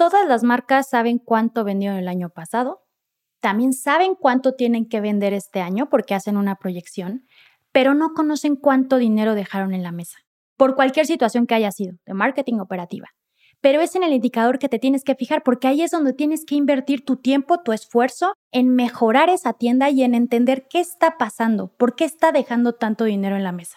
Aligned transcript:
todas 0.00 0.26
las 0.26 0.42
marcas 0.42 0.88
saben 0.88 1.18
cuánto 1.18 1.62
vendieron 1.62 1.98
el 1.98 2.08
año 2.08 2.30
pasado, 2.30 2.86
también 3.38 3.74
saben 3.74 4.14
cuánto 4.14 4.54
tienen 4.54 4.88
que 4.88 5.02
vender 5.02 5.34
este 5.34 5.60
año 5.60 5.90
porque 5.90 6.14
hacen 6.14 6.38
una 6.38 6.54
proyección, 6.54 7.26
pero 7.70 7.92
no 7.92 8.14
conocen 8.14 8.56
cuánto 8.56 8.96
dinero 8.96 9.34
dejaron 9.34 9.74
en 9.74 9.82
la 9.82 9.92
mesa, 9.92 10.16
por 10.56 10.74
cualquier 10.74 11.04
situación 11.04 11.46
que 11.46 11.54
haya 11.54 11.70
sido, 11.70 11.98
de 12.06 12.14
marketing 12.14 12.60
operativa. 12.60 13.08
Pero 13.60 13.82
es 13.82 13.94
en 13.94 14.02
el 14.02 14.14
indicador 14.14 14.58
que 14.58 14.70
te 14.70 14.78
tienes 14.78 15.04
que 15.04 15.14
fijar 15.14 15.42
porque 15.42 15.68
ahí 15.68 15.82
es 15.82 15.90
donde 15.90 16.14
tienes 16.14 16.46
que 16.46 16.54
invertir 16.54 17.04
tu 17.04 17.16
tiempo, 17.16 17.58
tu 17.62 17.72
esfuerzo 17.74 18.32
en 18.52 18.74
mejorar 18.74 19.28
esa 19.28 19.52
tienda 19.52 19.90
y 19.90 20.02
en 20.02 20.14
entender 20.14 20.66
qué 20.70 20.80
está 20.80 21.18
pasando, 21.18 21.74
por 21.76 21.94
qué 21.94 22.06
está 22.06 22.32
dejando 22.32 22.72
tanto 22.72 23.04
dinero 23.04 23.36
en 23.36 23.44
la 23.44 23.52
mesa. 23.52 23.76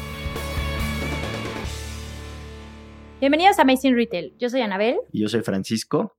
Bienvenidos 3.21 3.59
a 3.59 3.61
Amazing 3.61 3.93
Retail. 3.93 4.35
Yo 4.39 4.49
soy 4.49 4.61
Anabel. 4.61 4.97
Y 5.11 5.21
yo 5.21 5.29
soy 5.29 5.41
Francisco. 5.41 6.17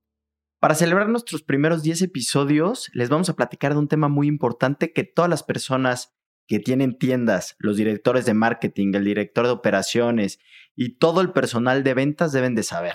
Para 0.60 0.76
celebrar 0.76 1.08
nuestros 1.08 1.42
primeros 1.42 1.82
10 1.82 2.02
episodios, 2.02 2.92
les 2.94 3.08
vamos 3.08 3.28
a 3.28 3.34
platicar 3.34 3.72
de 3.72 3.80
un 3.80 3.88
tema 3.88 4.06
muy 4.06 4.28
importante 4.28 4.92
que 4.92 5.02
todas 5.02 5.28
las 5.28 5.42
personas 5.42 6.14
que 6.46 6.60
tienen 6.60 6.96
tiendas, 6.96 7.56
los 7.58 7.76
directores 7.76 8.24
de 8.24 8.34
marketing, 8.34 8.94
el 8.94 9.04
director 9.04 9.46
de 9.46 9.50
operaciones 9.50 10.38
y 10.76 10.98
todo 10.98 11.22
el 11.22 11.32
personal 11.32 11.82
de 11.82 11.94
ventas 11.94 12.30
deben 12.30 12.54
de 12.54 12.62
saber. 12.62 12.94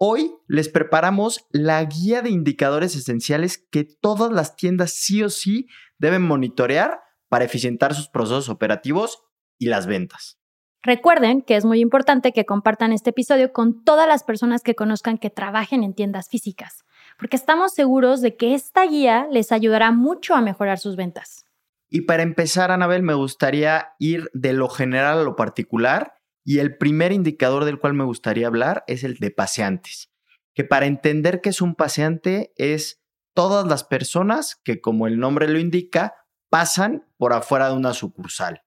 Hoy 0.00 0.32
les 0.48 0.68
preparamos 0.68 1.46
la 1.52 1.84
guía 1.84 2.22
de 2.22 2.30
indicadores 2.30 2.96
esenciales 2.96 3.56
que 3.70 3.84
todas 3.84 4.32
las 4.32 4.56
tiendas 4.56 4.94
sí 4.94 5.22
o 5.22 5.30
sí 5.30 5.68
deben 5.96 6.22
monitorear 6.22 6.98
para 7.28 7.44
eficientar 7.44 7.94
sus 7.94 8.08
procesos 8.08 8.48
operativos 8.48 9.22
y 9.60 9.66
las 9.66 9.86
ventas. 9.86 10.41
Recuerden 10.84 11.42
que 11.42 11.54
es 11.54 11.64
muy 11.64 11.78
importante 11.80 12.32
que 12.32 12.44
compartan 12.44 12.92
este 12.92 13.10
episodio 13.10 13.52
con 13.52 13.84
todas 13.84 14.08
las 14.08 14.24
personas 14.24 14.62
que 14.62 14.74
conozcan 14.74 15.16
que 15.16 15.30
trabajen 15.30 15.84
en 15.84 15.94
tiendas 15.94 16.28
físicas, 16.28 16.84
porque 17.18 17.36
estamos 17.36 17.72
seguros 17.72 18.20
de 18.20 18.36
que 18.36 18.54
esta 18.54 18.84
guía 18.84 19.28
les 19.30 19.52
ayudará 19.52 19.92
mucho 19.92 20.34
a 20.34 20.40
mejorar 20.40 20.80
sus 20.80 20.96
ventas. 20.96 21.46
Y 21.88 22.00
para 22.00 22.24
empezar, 22.24 22.72
Anabel, 22.72 23.04
me 23.04 23.14
gustaría 23.14 23.90
ir 24.00 24.28
de 24.32 24.54
lo 24.54 24.68
general 24.68 25.18
a 25.18 25.22
lo 25.22 25.36
particular 25.36 26.14
y 26.44 26.58
el 26.58 26.76
primer 26.76 27.12
indicador 27.12 27.64
del 27.64 27.78
cual 27.78 27.94
me 27.94 28.04
gustaría 28.04 28.48
hablar 28.48 28.82
es 28.88 29.04
el 29.04 29.18
de 29.18 29.30
paseantes, 29.30 30.10
que 30.52 30.64
para 30.64 30.86
entender 30.86 31.40
que 31.40 31.50
es 31.50 31.62
un 31.62 31.76
paseante 31.76 32.52
es 32.56 33.00
todas 33.34 33.68
las 33.68 33.84
personas 33.84 34.56
que, 34.64 34.80
como 34.80 35.06
el 35.06 35.20
nombre 35.20 35.46
lo 35.46 35.60
indica, 35.60 36.14
pasan 36.50 37.06
por 37.18 37.34
afuera 37.34 37.68
de 37.68 37.76
una 37.76 37.94
sucursal. 37.94 38.61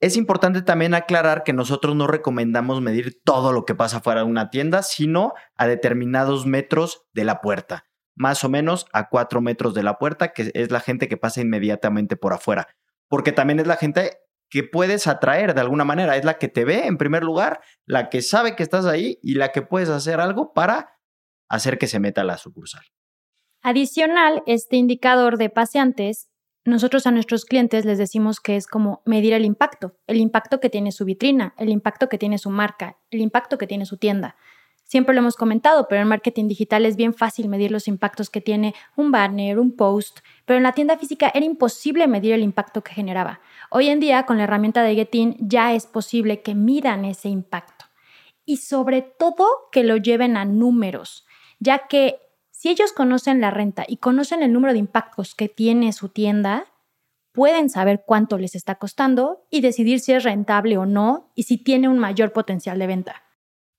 Es 0.00 0.16
importante 0.16 0.60
también 0.60 0.94
aclarar 0.94 1.42
que 1.42 1.54
nosotros 1.54 1.96
no 1.96 2.06
recomendamos 2.06 2.82
medir 2.82 3.22
todo 3.24 3.52
lo 3.52 3.64
que 3.64 3.74
pasa 3.74 4.00
fuera 4.00 4.20
de 4.20 4.26
una 4.26 4.50
tienda, 4.50 4.82
sino 4.82 5.32
a 5.56 5.66
determinados 5.66 6.44
metros 6.44 7.06
de 7.14 7.24
la 7.24 7.40
puerta, 7.40 7.86
más 8.14 8.44
o 8.44 8.50
menos 8.50 8.86
a 8.92 9.08
cuatro 9.08 9.40
metros 9.40 9.72
de 9.72 9.82
la 9.82 9.98
puerta, 9.98 10.32
que 10.34 10.50
es 10.52 10.70
la 10.70 10.80
gente 10.80 11.08
que 11.08 11.16
pasa 11.16 11.40
inmediatamente 11.40 12.16
por 12.16 12.34
afuera, 12.34 12.68
porque 13.08 13.32
también 13.32 13.58
es 13.58 13.66
la 13.66 13.76
gente 13.76 14.18
que 14.50 14.64
puedes 14.64 15.06
atraer 15.06 15.54
de 15.54 15.62
alguna 15.62 15.84
manera, 15.84 16.16
es 16.16 16.24
la 16.24 16.38
que 16.38 16.48
te 16.48 16.64
ve 16.64 16.86
en 16.86 16.98
primer 16.98 17.24
lugar, 17.24 17.60
la 17.86 18.10
que 18.10 18.20
sabe 18.20 18.54
que 18.54 18.62
estás 18.62 18.84
ahí 18.84 19.18
y 19.22 19.34
la 19.34 19.50
que 19.50 19.62
puedes 19.62 19.88
hacer 19.88 20.20
algo 20.20 20.52
para 20.52 20.98
hacer 21.48 21.78
que 21.78 21.86
se 21.86 22.00
meta 22.00 22.20
a 22.20 22.24
la 22.24 22.36
sucursal. 22.36 22.84
Adicional, 23.62 24.42
este 24.46 24.76
indicador 24.76 25.38
de 25.38 25.50
paseantes 25.50 26.28
nosotros 26.66 27.06
a 27.06 27.12
nuestros 27.12 27.44
clientes 27.44 27.84
les 27.84 27.96
decimos 27.96 28.40
que 28.40 28.56
es 28.56 28.66
como 28.66 29.00
medir 29.04 29.32
el 29.32 29.44
impacto, 29.44 29.94
el 30.06 30.18
impacto 30.18 30.60
que 30.60 30.68
tiene 30.68 30.92
su 30.92 31.04
vitrina, 31.04 31.54
el 31.58 31.68
impacto 31.68 32.08
que 32.08 32.18
tiene 32.18 32.38
su 32.38 32.50
marca, 32.50 32.98
el 33.10 33.20
impacto 33.20 33.56
que 33.56 33.66
tiene 33.66 33.86
su 33.86 33.96
tienda. 33.96 34.36
Siempre 34.82 35.14
lo 35.14 35.20
hemos 35.20 35.36
comentado, 35.36 35.86
pero 35.88 36.02
en 36.02 36.08
marketing 36.08 36.46
digital 36.46 36.86
es 36.86 36.96
bien 36.96 37.14
fácil 37.14 37.48
medir 37.48 37.72
los 37.72 37.88
impactos 37.88 38.30
que 38.30 38.40
tiene 38.40 38.74
un 38.96 39.10
banner, 39.10 39.58
un 39.58 39.74
post, 39.74 40.20
pero 40.44 40.58
en 40.58 40.62
la 40.62 40.72
tienda 40.72 40.96
física 40.96 41.30
era 41.34 41.44
imposible 41.44 42.06
medir 42.06 42.32
el 42.32 42.42
impacto 42.42 42.82
que 42.82 42.94
generaba. 42.94 43.40
Hoy 43.70 43.88
en 43.88 43.98
día, 43.98 44.26
con 44.26 44.36
la 44.36 44.44
herramienta 44.44 44.82
de 44.82 44.94
Getin, 44.94 45.36
ya 45.40 45.72
es 45.74 45.86
posible 45.86 46.42
que 46.42 46.54
midan 46.54 47.04
ese 47.04 47.28
impacto 47.28 47.86
y 48.44 48.58
sobre 48.58 49.02
todo 49.02 49.46
que 49.72 49.82
lo 49.82 49.96
lleven 49.96 50.36
a 50.36 50.44
números, 50.44 51.26
ya 51.58 51.86
que 51.88 52.20
si 52.56 52.70
ellos 52.70 52.92
conocen 52.92 53.42
la 53.42 53.50
renta 53.50 53.84
y 53.86 53.98
conocen 53.98 54.42
el 54.42 54.50
número 54.50 54.72
de 54.72 54.78
impactos 54.78 55.34
que 55.34 55.50
tiene 55.50 55.92
su 55.92 56.08
tienda, 56.08 56.64
pueden 57.32 57.68
saber 57.68 58.04
cuánto 58.06 58.38
les 58.38 58.54
está 58.54 58.76
costando 58.76 59.46
y 59.50 59.60
decidir 59.60 60.00
si 60.00 60.14
es 60.14 60.24
rentable 60.24 60.78
o 60.78 60.86
no 60.86 61.32
y 61.34 61.42
si 61.42 61.62
tiene 61.62 61.86
un 61.90 61.98
mayor 61.98 62.32
potencial 62.32 62.78
de 62.78 62.86
venta. 62.86 63.22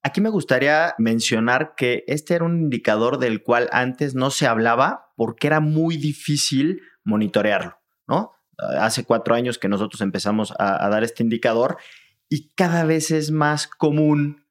Aquí 0.04 0.22
me 0.22 0.30
gustaría 0.30 0.94
mencionar 1.00 1.74
que 1.76 2.04
este 2.06 2.36
era 2.36 2.46
un 2.46 2.62
indicador 2.62 3.18
del 3.18 3.42
cual 3.42 3.68
antes 3.72 4.14
no 4.14 4.30
se 4.30 4.46
hablaba 4.46 5.12
porque 5.16 5.48
era 5.48 5.60
muy 5.60 5.98
difícil 5.98 6.82
monitorearlo, 7.04 7.80
¿no? 8.08 8.34
Hace 8.60 9.06
cuatro 9.06 9.34
años 9.34 9.58
que 9.58 9.70
nosotros 9.70 10.02
empezamos 10.02 10.54
a, 10.60 10.86
a 10.86 10.90
dar 10.90 11.04
este 11.04 11.24
indicador 11.24 11.78
y 12.30 12.54
cada 12.54 12.86
vez 12.86 13.10
es 13.10 13.32
más 13.32 13.66
común 13.68 14.47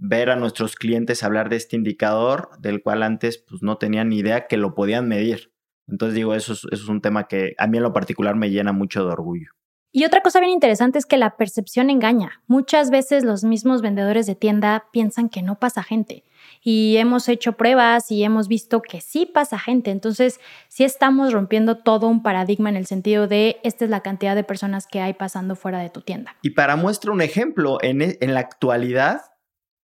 ver 0.00 0.30
a 0.30 0.36
nuestros 0.36 0.74
clientes 0.74 1.22
hablar 1.22 1.50
de 1.50 1.56
este 1.56 1.76
indicador 1.76 2.50
del 2.58 2.82
cual 2.82 3.02
antes 3.02 3.38
pues, 3.38 3.62
no 3.62 3.76
tenían 3.76 4.08
ni 4.08 4.18
idea 4.18 4.46
que 4.46 4.56
lo 4.56 4.74
podían 4.74 5.06
medir. 5.06 5.52
Entonces 5.86 6.14
digo, 6.14 6.34
eso 6.34 6.54
es, 6.54 6.64
eso 6.72 6.82
es 6.82 6.88
un 6.88 7.02
tema 7.02 7.28
que 7.28 7.54
a 7.58 7.66
mí 7.66 7.76
en 7.76 7.82
lo 7.82 7.92
particular 7.92 8.34
me 8.34 8.50
llena 8.50 8.72
mucho 8.72 9.04
de 9.04 9.12
orgullo. 9.12 9.50
Y 9.92 10.04
otra 10.04 10.20
cosa 10.20 10.38
bien 10.38 10.52
interesante 10.52 10.98
es 10.98 11.06
que 11.06 11.16
la 11.16 11.36
percepción 11.36 11.90
engaña. 11.90 12.42
Muchas 12.46 12.90
veces 12.90 13.24
los 13.24 13.42
mismos 13.42 13.82
vendedores 13.82 14.24
de 14.26 14.36
tienda 14.36 14.84
piensan 14.92 15.28
que 15.28 15.42
no 15.42 15.58
pasa 15.58 15.82
gente. 15.82 16.24
Y 16.62 16.96
hemos 16.96 17.28
hecho 17.28 17.54
pruebas 17.54 18.10
y 18.12 18.22
hemos 18.22 18.46
visto 18.46 18.82
que 18.82 19.00
sí 19.00 19.26
pasa 19.26 19.58
gente. 19.58 19.90
Entonces, 19.90 20.38
sí 20.68 20.84
estamos 20.84 21.32
rompiendo 21.32 21.78
todo 21.78 22.06
un 22.06 22.22
paradigma 22.22 22.68
en 22.68 22.76
el 22.76 22.86
sentido 22.86 23.26
de 23.26 23.58
esta 23.64 23.84
es 23.84 23.90
la 23.90 24.00
cantidad 24.00 24.36
de 24.36 24.44
personas 24.44 24.86
que 24.86 25.00
hay 25.00 25.14
pasando 25.14 25.56
fuera 25.56 25.80
de 25.80 25.90
tu 25.90 26.02
tienda. 26.02 26.36
Y 26.40 26.50
para 26.50 26.76
muestra 26.76 27.10
un 27.10 27.20
ejemplo, 27.20 27.78
en, 27.82 28.00
e, 28.00 28.18
en 28.20 28.32
la 28.34 28.40
actualidad, 28.40 29.22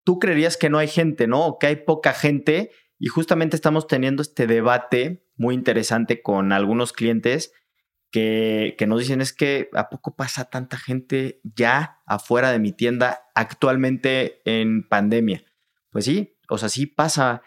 tú 0.06 0.20
creerías 0.20 0.56
que 0.56 0.70
no 0.70 0.78
hay 0.78 0.88
gente, 0.88 1.28
¿no? 1.28 1.46
O 1.46 1.60
que 1.60 1.68
hay 1.68 1.76
poca 1.78 2.14
gente 2.14 2.72
y 2.98 3.08
justamente 3.08 3.58
estamos 3.58 3.88
teniendo 3.88 4.22
este 4.22 4.48
debate 4.48 5.26
muy 5.36 5.54
interesante 5.56 6.22
con 6.22 6.54
algunos 6.54 6.94
clientes 6.94 7.52
que, 8.12 8.78
nos 8.88 9.02
dicen 9.02 9.20
es 9.20 9.34
que 9.34 9.70
¿a 9.74 9.90
poco 9.90 10.16
pasa 10.16 10.50
tanta 10.50 10.78
gente 10.78 11.42
ya 11.44 12.02
afuera 12.06 12.52
de 12.52 12.60
mi 12.60 12.72
tienda 12.72 13.26
actualmente 13.36 14.42
en 14.46 14.88
pandemia? 14.88 15.44
Pues 15.90 16.06
sí, 16.06 16.38
o 16.48 16.58
sea, 16.58 16.70
sí 16.70 16.86
pasa 16.86 17.42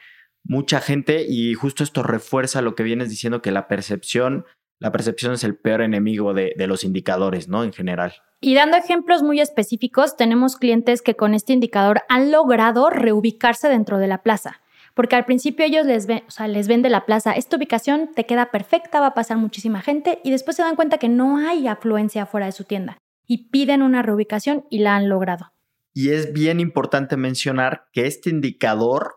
mucha 0.45 0.81
gente 0.81 1.25
y 1.27 1.55
justo 1.55 1.85
esto 1.85 2.03
refuerza 2.03 2.61
lo 2.61 2.75
que 2.75 2.83
vienes 2.83 3.09
diciendo 3.09 3.41
que 3.41 3.51
la 3.51 3.69
percepción, 3.69 4.45
la 4.79 4.93
percepción 4.93 5.33
es 5.33 5.45
el 5.45 5.57
peor 5.57 5.81
enemigo 5.81 6.35
de 6.35 6.67
los 6.67 6.85
indicadores, 6.85 7.49
¿no? 7.49 7.65
En 7.65 7.73
general. 7.73 8.15
Y 8.41 8.55
dando 8.55 8.77
ejemplos 8.77 9.25
muy 9.25 9.41
específicos, 9.41 10.17
tenemos 10.17 10.57
clientes 10.57 11.03
que 11.03 11.17
con 11.17 11.35
este 11.35 11.53
indicador 11.53 12.03
han 12.09 12.31
logrado 12.31 12.89
reubicarse 12.89 13.69
dentro 13.69 13.99
de 13.99 14.07
la 14.07 14.23
plaza. 14.23 14.61
Porque 14.95 15.17
al 15.17 15.25
principio 15.25 15.65
ellos 15.65 15.87
les, 15.87 16.07
ven, 16.07 16.23
o 16.29 16.31
sea, 16.31 16.47
les 16.47 16.69
vende 16.69 16.89
la 16.89 17.05
plaza, 17.05 17.33
esta 17.33 17.57
ubicación 17.57 18.11
te 18.15 18.27
queda 18.27 18.51
perfecta, 18.51 19.01
va 19.01 19.09
a 19.09 19.15
pasar 19.15 19.39
muchísima 19.39 19.81
gente 19.81 20.21
y 20.23 20.31
después 20.31 20.57
se 20.57 20.63
dan 20.63 20.77
cuenta 20.77 20.99
que 20.99 21.09
no 21.09 21.37
hay 21.39 21.67
afluencia 21.67 22.27
fuera 22.27 22.47
de 22.47 22.53
su 22.53 22.65
tienda 22.65 22.99
y 23.27 23.49
piden 23.51 23.83
una 23.83 24.03
reubicación 24.03 24.65
y 24.71 24.79
la 24.79 24.97
han 24.97 25.09
logrado. 25.09 25.53
Y 25.93 26.11
es 26.11 26.33
bien 26.33 26.61
importante 26.61 27.17
mencionar 27.17 27.87
que 27.93 28.07
este 28.07 28.31
indicador 28.31 29.17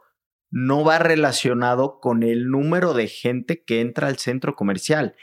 no 0.49 0.83
va 0.83 0.99
relacionado 0.99 1.99
con 1.99 2.23
el 2.23 2.49
número 2.49 2.93
de 2.93 3.07
gente 3.07 3.63
que 3.63 3.81
entra 3.81 4.07
al 4.07 4.17
centro 4.17 4.55
comercial 4.55 5.15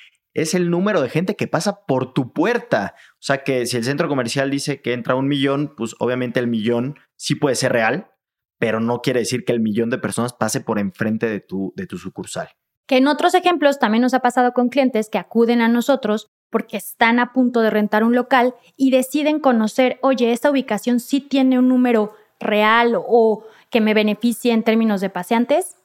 es 0.42 0.54
el 0.54 0.70
número 0.70 1.00
de 1.00 1.08
gente 1.08 1.36
que 1.36 1.48
pasa 1.48 1.84
por 1.86 2.12
tu 2.12 2.32
puerta. 2.32 2.94
O 3.14 3.22
sea 3.22 3.42
que 3.42 3.66
si 3.66 3.76
el 3.76 3.84
centro 3.84 4.08
comercial 4.08 4.50
dice 4.50 4.80
que 4.80 4.92
entra 4.92 5.14
un 5.14 5.26
millón, 5.26 5.74
pues 5.76 5.94
obviamente 5.98 6.38
el 6.40 6.46
millón 6.46 6.98
sí 7.16 7.34
puede 7.34 7.56
ser 7.56 7.72
real, 7.72 8.12
pero 8.58 8.80
no 8.80 9.02
quiere 9.02 9.20
decir 9.20 9.44
que 9.44 9.52
el 9.52 9.60
millón 9.60 9.90
de 9.90 9.98
personas 9.98 10.32
pase 10.32 10.60
por 10.60 10.78
enfrente 10.78 11.26
de 11.28 11.40
tu, 11.40 11.72
de 11.76 11.86
tu 11.86 11.98
sucursal. 11.98 12.48
Que 12.86 12.98
en 12.98 13.08
otros 13.08 13.34
ejemplos 13.34 13.78
también 13.78 14.02
nos 14.02 14.14
ha 14.14 14.20
pasado 14.20 14.52
con 14.52 14.68
clientes 14.68 15.10
que 15.10 15.18
acuden 15.18 15.60
a 15.60 15.68
nosotros 15.68 16.28
porque 16.50 16.76
están 16.76 17.18
a 17.18 17.32
punto 17.32 17.60
de 17.60 17.70
rentar 17.70 18.04
un 18.04 18.14
local 18.14 18.54
y 18.76 18.90
deciden 18.90 19.40
conocer, 19.40 19.98
oye, 20.02 20.32
esta 20.32 20.50
ubicación 20.50 21.00
sí 21.00 21.20
tiene 21.20 21.58
un 21.58 21.68
número 21.68 22.14
real 22.40 22.94
o 22.96 23.44
que 23.70 23.80
me 23.80 23.92
beneficie 23.92 24.52
en 24.52 24.62
términos 24.62 25.00
de 25.00 25.10
paseantes 25.10 25.76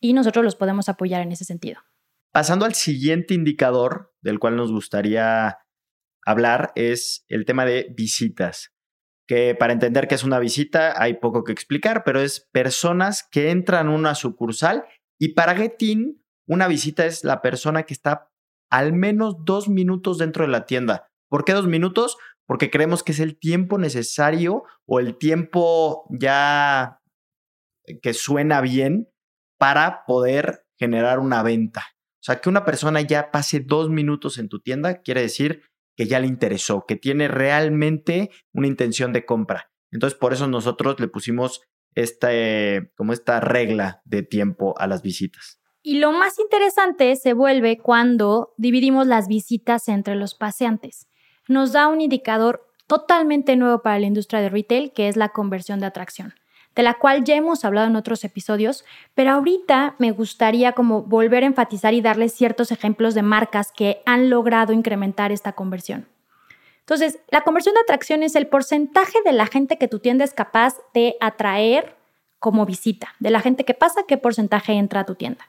y 0.00 0.12
nosotros 0.12 0.44
los 0.44 0.56
podemos 0.56 0.88
apoyar 0.88 1.22
en 1.22 1.32
ese 1.32 1.44
sentido. 1.44 1.80
Pasando 2.36 2.66
al 2.66 2.74
siguiente 2.74 3.32
indicador 3.32 4.12
del 4.20 4.38
cual 4.38 4.56
nos 4.56 4.70
gustaría 4.70 5.56
hablar 6.22 6.70
es 6.74 7.24
el 7.28 7.46
tema 7.46 7.64
de 7.64 7.94
visitas, 7.96 8.74
que 9.26 9.54
para 9.54 9.72
entender 9.72 10.06
qué 10.06 10.16
es 10.16 10.22
una 10.22 10.38
visita 10.38 11.00
hay 11.00 11.14
poco 11.14 11.44
que 11.44 11.52
explicar, 11.52 12.04
pero 12.04 12.20
es 12.20 12.46
personas 12.52 13.26
que 13.30 13.48
entran 13.50 13.88
a 13.88 13.92
una 13.92 14.14
sucursal 14.14 14.84
y 15.18 15.32
para 15.32 15.56
Getin 15.56 16.22
una 16.46 16.68
visita 16.68 17.06
es 17.06 17.24
la 17.24 17.40
persona 17.40 17.84
que 17.84 17.94
está 17.94 18.30
al 18.70 18.92
menos 18.92 19.36
dos 19.46 19.70
minutos 19.70 20.18
dentro 20.18 20.44
de 20.44 20.50
la 20.50 20.66
tienda. 20.66 21.08
¿Por 21.30 21.42
qué 21.46 21.54
dos 21.54 21.66
minutos? 21.66 22.18
Porque 22.44 22.70
creemos 22.70 23.02
que 23.02 23.12
es 23.12 23.20
el 23.20 23.38
tiempo 23.38 23.78
necesario 23.78 24.64
o 24.84 25.00
el 25.00 25.16
tiempo 25.16 26.04
ya 26.10 27.00
que 28.02 28.12
suena 28.12 28.60
bien 28.60 29.08
para 29.58 30.04
poder 30.04 30.66
generar 30.78 31.18
una 31.18 31.42
venta. 31.42 31.95
Sea, 32.26 32.40
que 32.40 32.48
una 32.48 32.64
persona 32.64 33.00
ya 33.02 33.30
pase 33.30 33.60
dos 33.60 33.88
minutos 33.88 34.38
en 34.38 34.48
tu 34.48 34.58
tienda 34.58 35.00
quiere 35.00 35.20
decir 35.20 35.62
que 35.96 36.06
ya 36.06 36.18
le 36.18 36.26
interesó, 36.26 36.84
que 36.84 36.96
tiene 36.96 37.28
realmente 37.28 38.30
una 38.52 38.66
intención 38.66 39.12
de 39.12 39.24
compra. 39.24 39.70
Entonces, 39.92 40.18
por 40.18 40.32
eso 40.32 40.48
nosotros 40.48 40.98
le 40.98 41.06
pusimos 41.06 41.62
esta, 41.94 42.30
como 42.96 43.12
esta 43.12 43.38
regla 43.38 44.02
de 44.04 44.24
tiempo 44.24 44.74
a 44.76 44.88
las 44.88 45.02
visitas. 45.02 45.60
Y 45.82 46.00
lo 46.00 46.10
más 46.10 46.40
interesante 46.40 47.14
se 47.14 47.32
vuelve 47.32 47.78
cuando 47.78 48.54
dividimos 48.56 49.06
las 49.06 49.28
visitas 49.28 49.86
entre 49.86 50.16
los 50.16 50.34
paseantes. 50.34 51.06
Nos 51.46 51.72
da 51.72 51.86
un 51.86 52.00
indicador 52.00 52.66
totalmente 52.88 53.54
nuevo 53.54 53.82
para 53.82 54.00
la 54.00 54.06
industria 54.06 54.40
de 54.40 54.48
retail, 54.48 54.92
que 54.92 55.06
es 55.06 55.16
la 55.16 55.28
conversión 55.28 55.78
de 55.78 55.86
atracción, 55.86 56.34
de 56.76 56.82
la 56.82 56.94
cual 56.94 57.24
ya 57.24 57.34
hemos 57.34 57.64
hablado 57.64 57.88
en 57.88 57.96
otros 57.96 58.22
episodios, 58.22 58.84
pero 59.14 59.32
ahorita 59.32 59.96
me 59.98 60.12
gustaría 60.12 60.72
como 60.72 61.02
volver 61.02 61.42
a 61.42 61.46
enfatizar 61.46 61.94
y 61.94 62.02
darles 62.02 62.34
ciertos 62.34 62.70
ejemplos 62.70 63.14
de 63.14 63.22
marcas 63.22 63.72
que 63.72 64.02
han 64.04 64.28
logrado 64.28 64.74
incrementar 64.74 65.32
esta 65.32 65.52
conversión. 65.52 66.06
Entonces, 66.80 67.18
la 67.30 67.40
conversión 67.40 67.74
de 67.74 67.80
atracción 67.80 68.22
es 68.22 68.36
el 68.36 68.46
porcentaje 68.46 69.18
de 69.24 69.32
la 69.32 69.46
gente 69.46 69.78
que 69.78 69.88
tu 69.88 69.98
tienda 69.98 70.24
es 70.24 70.34
capaz 70.34 70.76
de 70.94 71.16
atraer 71.20 71.96
como 72.38 72.66
visita, 72.66 73.14
de 73.18 73.30
la 73.30 73.40
gente 73.40 73.64
que 73.64 73.74
pasa, 73.74 74.04
qué 74.06 74.18
porcentaje 74.18 74.74
entra 74.74 75.00
a 75.00 75.06
tu 75.06 75.16
tienda. 75.16 75.48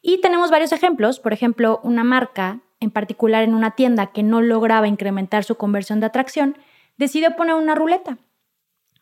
Y 0.00 0.20
tenemos 0.20 0.50
varios 0.50 0.72
ejemplos, 0.72 1.18
por 1.18 1.32
ejemplo, 1.32 1.80
una 1.82 2.04
marca, 2.04 2.60
en 2.78 2.90
particular 2.90 3.42
en 3.42 3.54
una 3.54 3.72
tienda 3.72 4.06
que 4.06 4.22
no 4.22 4.40
lograba 4.40 4.86
incrementar 4.86 5.44
su 5.44 5.56
conversión 5.56 6.00
de 6.00 6.06
atracción, 6.06 6.56
decidió 6.96 7.34
poner 7.36 7.56
una 7.56 7.74
ruleta. 7.74 8.18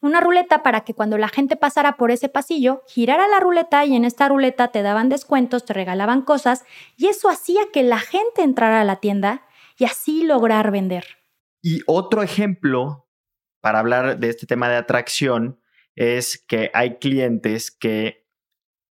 Una 0.02 0.20
ruleta 0.20 0.64
para 0.64 0.81
que 0.81 0.94
cuando 0.94 1.16
la 1.16 1.28
gente 1.28 1.54
pasara 1.54 1.96
por 1.96 2.10
ese 2.10 2.28
pasillo, 2.28 2.82
girara 2.88 3.28
la 3.28 3.38
ruleta 3.38 3.84
y 3.84 3.94
en 3.94 4.04
esta 4.04 4.28
ruleta 4.28 4.69
te 4.69 4.82
daban 4.82 5.08
descuentos, 5.08 5.64
te 5.64 5.75
regalaban 5.75 6.22
cosas 6.22 6.64
y 6.96 7.06
eso 7.06 7.31
hacía 7.31 7.62
que 7.72 7.84
la 7.84 8.00
gente 8.00 8.43
entrara 8.43 8.81
a 8.81 8.84
la 8.84 8.96
tienda 8.96 9.46
y 9.78 9.84
así 9.84 10.25
lograr 10.25 10.72
vender. 10.72 11.04
Y 11.62 11.82
otro 11.87 12.25
ejemplo 12.25 13.08
para 13.60 13.78
hablar 13.78 14.19
de 14.19 14.28
este 14.28 14.44
tema 14.44 14.69
de 14.69 14.75
atracción 14.75 15.60
es 15.94 16.37
que 16.48 16.72
hay 16.75 16.98
clientes 16.98 17.70
que 17.70 18.26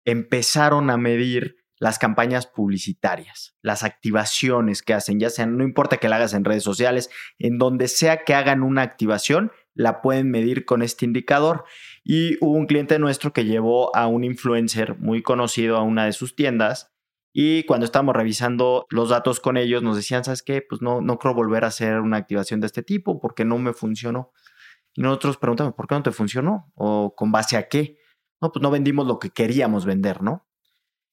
empezaron 0.04 0.90
a 0.90 0.96
medir 0.96 1.56
las 1.80 1.98
campañas 1.98 2.46
publicitarias, 2.46 3.56
las 3.62 3.82
activaciones 3.82 4.82
que 4.82 4.94
hacen, 4.94 5.18
ya 5.18 5.30
sean, 5.30 5.56
no 5.56 5.64
importa 5.64 5.96
que 5.96 6.08
la 6.08 6.16
hagas 6.16 6.34
en 6.34 6.44
redes 6.44 6.62
sociales, 6.62 7.10
en 7.38 7.58
donde 7.58 7.88
sea 7.88 8.22
que 8.22 8.34
hagan 8.34 8.62
una 8.62 8.82
activación, 8.82 9.50
la 9.74 10.02
pueden 10.02 10.30
medir 10.30 10.64
con 10.64 10.82
este 10.82 11.04
indicador. 11.04 11.64
Y 12.04 12.36
hubo 12.40 12.52
un 12.52 12.66
cliente 12.66 12.98
nuestro 12.98 13.32
que 13.32 13.44
llevó 13.44 13.94
a 13.96 14.06
un 14.06 14.24
influencer 14.24 14.98
muy 14.98 15.22
conocido 15.22 15.76
a 15.76 15.82
una 15.82 16.04
de 16.04 16.12
sus 16.12 16.34
tiendas 16.36 16.90
y 17.32 17.62
cuando 17.64 17.84
estábamos 17.86 18.16
revisando 18.16 18.86
los 18.90 19.10
datos 19.10 19.38
con 19.38 19.56
ellos 19.56 19.82
nos 19.82 19.96
decían, 19.96 20.24
¿sabes 20.24 20.42
qué? 20.42 20.64
Pues 20.68 20.82
no, 20.82 21.00
no 21.00 21.18
creo 21.18 21.34
volver 21.34 21.64
a 21.64 21.68
hacer 21.68 22.00
una 22.00 22.16
activación 22.16 22.60
de 22.60 22.66
este 22.66 22.82
tipo 22.82 23.20
porque 23.20 23.44
no 23.44 23.58
me 23.58 23.72
funcionó. 23.72 24.32
Y 24.94 25.02
nosotros 25.02 25.36
preguntamos, 25.36 25.74
¿por 25.74 25.86
qué 25.86 25.94
no 25.94 26.02
te 26.02 26.10
funcionó? 26.10 26.72
¿O 26.74 27.14
con 27.14 27.30
base 27.30 27.56
a 27.56 27.68
qué? 27.68 27.98
No, 28.40 28.50
pues 28.50 28.62
no 28.62 28.70
vendimos 28.70 29.06
lo 29.06 29.20
que 29.20 29.30
queríamos 29.30 29.84
vender, 29.84 30.22
¿no? 30.22 30.48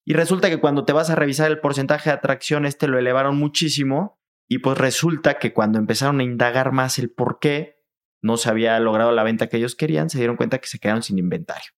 Y 0.05 0.13
resulta 0.13 0.49
que 0.49 0.59
cuando 0.59 0.85
te 0.85 0.93
vas 0.93 1.09
a 1.09 1.15
revisar 1.15 1.51
el 1.51 1.59
porcentaje 1.59 2.09
de 2.09 2.15
atracción, 2.15 2.65
este 2.65 2.87
lo 2.87 2.97
elevaron 2.97 3.37
muchísimo. 3.37 4.19
Y 4.47 4.59
pues 4.59 4.77
resulta 4.77 5.37
que 5.37 5.53
cuando 5.53 5.77
empezaron 5.77 6.21
a 6.21 6.23
indagar 6.23 6.71
más 6.71 6.97
el 6.97 7.11
por 7.11 7.39
qué 7.39 7.76
no 8.21 8.37
se 8.37 8.49
había 8.49 8.79
logrado 8.79 9.11
la 9.11 9.23
venta 9.23 9.47
que 9.47 9.57
ellos 9.57 9.75
querían, 9.75 10.09
se 10.09 10.17
dieron 10.17 10.37
cuenta 10.37 10.59
que 10.59 10.67
se 10.67 10.79
quedaron 10.79 11.03
sin 11.03 11.17
inventario. 11.17 11.71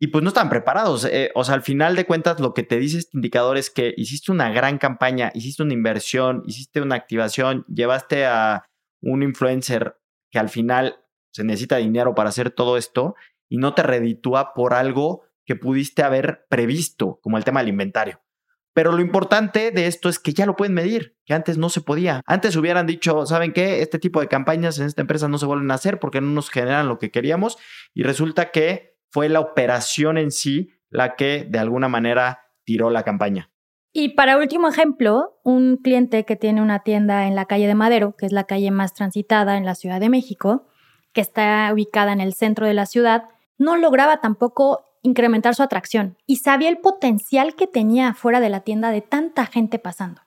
Y 0.00 0.08
pues 0.08 0.22
no 0.22 0.28
están 0.28 0.48
preparados. 0.48 1.04
Eh, 1.06 1.30
o 1.34 1.42
sea, 1.42 1.54
al 1.54 1.62
final 1.62 1.96
de 1.96 2.06
cuentas, 2.06 2.38
lo 2.38 2.54
que 2.54 2.62
te 2.62 2.78
dice 2.78 2.98
este 2.98 3.16
indicador 3.16 3.56
es 3.56 3.68
que 3.68 3.94
hiciste 3.96 4.30
una 4.30 4.50
gran 4.50 4.78
campaña, 4.78 5.32
hiciste 5.34 5.62
una 5.62 5.72
inversión, 5.72 6.42
hiciste 6.46 6.80
una 6.80 6.94
activación, 6.94 7.64
llevaste 7.66 8.26
a 8.26 8.64
un 9.02 9.22
influencer 9.22 9.96
que 10.30 10.38
al 10.38 10.48
final 10.48 11.04
se 11.32 11.42
necesita 11.42 11.76
dinero 11.78 12.14
para 12.14 12.28
hacer 12.28 12.50
todo 12.50 12.76
esto 12.76 13.16
y 13.48 13.58
no 13.58 13.74
te 13.74 13.82
reditúa 13.82 14.54
por 14.54 14.74
algo 14.74 15.24
que 15.44 15.56
pudiste 15.56 16.02
haber 16.02 16.46
previsto, 16.48 17.18
como 17.22 17.38
el 17.38 17.44
tema 17.44 17.60
del 17.60 17.70
inventario. 17.70 18.20
Pero 18.74 18.92
lo 18.92 19.00
importante 19.00 19.70
de 19.70 19.86
esto 19.86 20.08
es 20.08 20.18
que 20.18 20.32
ya 20.32 20.46
lo 20.46 20.56
pueden 20.56 20.74
medir, 20.74 21.16
que 21.24 21.34
antes 21.34 21.58
no 21.58 21.68
se 21.68 21.80
podía. 21.80 22.22
Antes 22.26 22.54
hubieran 22.56 22.86
dicho, 22.86 23.26
¿saben 23.26 23.52
qué? 23.52 23.82
Este 23.82 23.98
tipo 23.98 24.20
de 24.20 24.28
campañas 24.28 24.78
en 24.78 24.86
esta 24.86 25.00
empresa 25.00 25.28
no 25.28 25.38
se 25.38 25.46
vuelven 25.46 25.70
a 25.70 25.74
hacer 25.74 25.98
porque 25.98 26.20
no 26.20 26.28
nos 26.28 26.50
generan 26.50 26.88
lo 26.88 26.98
que 26.98 27.10
queríamos 27.10 27.58
y 27.94 28.02
resulta 28.02 28.50
que 28.50 28.98
fue 29.10 29.28
la 29.28 29.40
operación 29.40 30.18
en 30.18 30.30
sí 30.30 30.70
la 30.90 31.16
que 31.16 31.46
de 31.48 31.58
alguna 31.58 31.88
manera 31.88 32.40
tiró 32.64 32.90
la 32.90 33.02
campaña. 33.02 33.50
Y 33.92 34.10
para 34.10 34.38
último 34.38 34.68
ejemplo, 34.68 35.40
un 35.42 35.78
cliente 35.78 36.24
que 36.24 36.36
tiene 36.36 36.62
una 36.62 36.80
tienda 36.80 37.26
en 37.26 37.34
la 37.34 37.46
calle 37.46 37.66
de 37.66 37.74
Madero, 37.74 38.14
que 38.16 38.26
es 38.26 38.32
la 38.32 38.44
calle 38.44 38.70
más 38.70 38.94
transitada 38.94 39.56
en 39.56 39.64
la 39.64 39.74
Ciudad 39.74 39.98
de 39.98 40.10
México, 40.10 40.68
que 41.12 41.20
está 41.20 41.70
ubicada 41.72 42.12
en 42.12 42.20
el 42.20 42.34
centro 42.34 42.66
de 42.66 42.74
la 42.74 42.86
ciudad, 42.86 43.24
no 43.56 43.76
lograba 43.76 44.20
tampoco 44.20 44.84
incrementar 45.08 45.54
su 45.54 45.62
atracción 45.62 46.16
y 46.26 46.36
sabía 46.36 46.68
el 46.68 46.78
potencial 46.78 47.54
que 47.54 47.66
tenía 47.66 48.08
afuera 48.08 48.40
de 48.40 48.48
la 48.48 48.60
tienda 48.60 48.90
de 48.90 49.00
tanta 49.00 49.46
gente 49.46 49.78
pasando. 49.78 50.22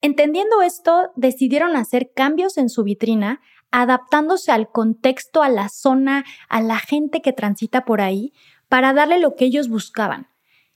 Entendiendo 0.00 0.62
esto, 0.62 1.10
decidieron 1.16 1.74
hacer 1.74 2.12
cambios 2.14 2.56
en 2.56 2.68
su 2.68 2.84
vitrina, 2.84 3.40
adaptándose 3.70 4.52
al 4.52 4.70
contexto, 4.70 5.42
a 5.42 5.48
la 5.48 5.68
zona, 5.68 6.24
a 6.48 6.62
la 6.62 6.78
gente 6.78 7.20
que 7.20 7.32
transita 7.32 7.84
por 7.84 8.00
ahí, 8.00 8.32
para 8.68 8.92
darle 8.92 9.18
lo 9.18 9.34
que 9.34 9.46
ellos 9.46 9.68
buscaban. 9.68 10.28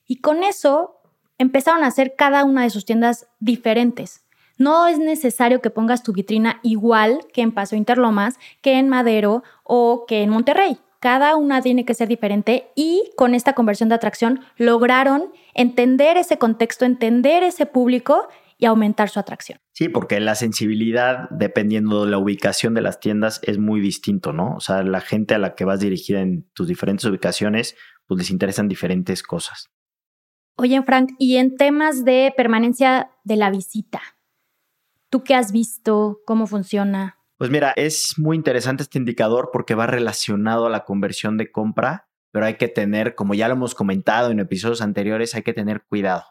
Y 0.06 0.20
con 0.20 0.42
eso 0.42 1.00
empezaron 1.38 1.84
a 1.84 1.88
hacer 1.88 2.14
cada 2.16 2.44
una 2.44 2.62
de 2.62 2.70
sus 2.70 2.84
tiendas 2.84 3.28
diferentes. 3.38 4.24
No 4.58 4.86
es 4.86 4.98
necesario 4.98 5.60
que 5.60 5.70
pongas 5.70 6.02
tu 6.02 6.12
vitrina 6.12 6.60
igual 6.62 7.26
que 7.32 7.42
en 7.42 7.52
Paso 7.52 7.76
Interlomas, 7.76 8.38
que 8.60 8.78
en 8.78 8.88
Madero 8.88 9.42
o 9.62 10.04
que 10.06 10.22
en 10.22 10.30
Monterrey. 10.30 10.78
Cada 11.02 11.34
una 11.34 11.60
tiene 11.62 11.84
que 11.84 11.94
ser 11.94 12.06
diferente 12.06 12.68
y 12.76 13.10
con 13.16 13.34
esta 13.34 13.54
conversión 13.54 13.88
de 13.88 13.96
atracción 13.96 14.38
lograron 14.56 15.32
entender 15.52 16.16
ese 16.16 16.38
contexto, 16.38 16.84
entender 16.84 17.42
ese 17.42 17.66
público 17.66 18.28
y 18.56 18.66
aumentar 18.66 19.08
su 19.08 19.18
atracción. 19.18 19.58
Sí, 19.72 19.88
porque 19.88 20.20
la 20.20 20.36
sensibilidad, 20.36 21.28
dependiendo 21.30 22.04
de 22.04 22.10
la 22.12 22.18
ubicación 22.18 22.74
de 22.74 22.82
las 22.82 23.00
tiendas, 23.00 23.40
es 23.42 23.58
muy 23.58 23.80
distinto, 23.80 24.32
¿no? 24.32 24.54
O 24.54 24.60
sea, 24.60 24.84
la 24.84 25.00
gente 25.00 25.34
a 25.34 25.38
la 25.38 25.56
que 25.56 25.64
vas 25.64 25.80
dirigida 25.80 26.20
en 26.20 26.48
tus 26.54 26.68
diferentes 26.68 27.04
ubicaciones, 27.04 27.74
pues 28.06 28.18
les 28.18 28.30
interesan 28.30 28.68
diferentes 28.68 29.24
cosas. 29.24 29.70
Oye, 30.54 30.80
Frank, 30.82 31.14
y 31.18 31.38
en 31.38 31.56
temas 31.56 32.04
de 32.04 32.32
permanencia 32.36 33.10
de 33.24 33.34
la 33.34 33.50
visita, 33.50 34.00
¿tú 35.10 35.24
qué 35.24 35.34
has 35.34 35.50
visto? 35.50 36.20
¿Cómo 36.26 36.46
funciona? 36.46 37.18
Pues 37.42 37.50
mira, 37.50 37.72
es 37.74 38.20
muy 38.20 38.36
interesante 38.36 38.84
este 38.84 38.98
indicador 38.98 39.50
porque 39.52 39.74
va 39.74 39.88
relacionado 39.88 40.66
a 40.66 40.70
la 40.70 40.84
conversión 40.84 41.36
de 41.38 41.50
compra, 41.50 42.08
pero 42.30 42.46
hay 42.46 42.54
que 42.54 42.68
tener, 42.68 43.16
como 43.16 43.34
ya 43.34 43.48
lo 43.48 43.54
hemos 43.54 43.74
comentado 43.74 44.30
en 44.30 44.38
episodios 44.38 44.80
anteriores, 44.80 45.34
hay 45.34 45.42
que 45.42 45.52
tener 45.52 45.82
cuidado. 45.82 46.22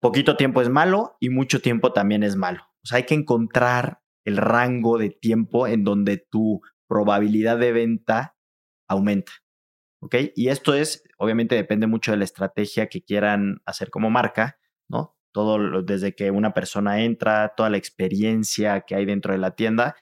Poquito 0.00 0.38
tiempo 0.38 0.62
es 0.62 0.70
malo 0.70 1.18
y 1.20 1.28
mucho 1.28 1.60
tiempo 1.60 1.92
también 1.92 2.22
es 2.22 2.36
malo. 2.36 2.62
O 2.82 2.86
sea, 2.86 2.96
hay 2.96 3.02
que 3.02 3.12
encontrar 3.12 4.00
el 4.24 4.38
rango 4.38 4.96
de 4.96 5.10
tiempo 5.10 5.66
en 5.66 5.84
donde 5.84 6.16
tu 6.16 6.62
probabilidad 6.88 7.58
de 7.58 7.72
venta 7.72 8.34
aumenta. 8.88 9.32
¿Ok? 10.00 10.14
Y 10.36 10.48
esto 10.48 10.72
es, 10.72 11.04
obviamente 11.18 11.54
depende 11.54 11.86
mucho 11.86 12.12
de 12.12 12.16
la 12.16 12.24
estrategia 12.24 12.86
que 12.86 13.04
quieran 13.04 13.60
hacer 13.66 13.90
como 13.90 14.08
marca, 14.08 14.58
¿no? 14.88 15.18
Todo 15.34 15.82
desde 15.82 16.14
que 16.14 16.30
una 16.30 16.54
persona 16.54 17.02
entra, 17.02 17.52
toda 17.54 17.68
la 17.68 17.76
experiencia 17.76 18.80
que 18.86 18.94
hay 18.94 19.04
dentro 19.04 19.34
de 19.34 19.38
la 19.38 19.54
tienda 19.54 19.96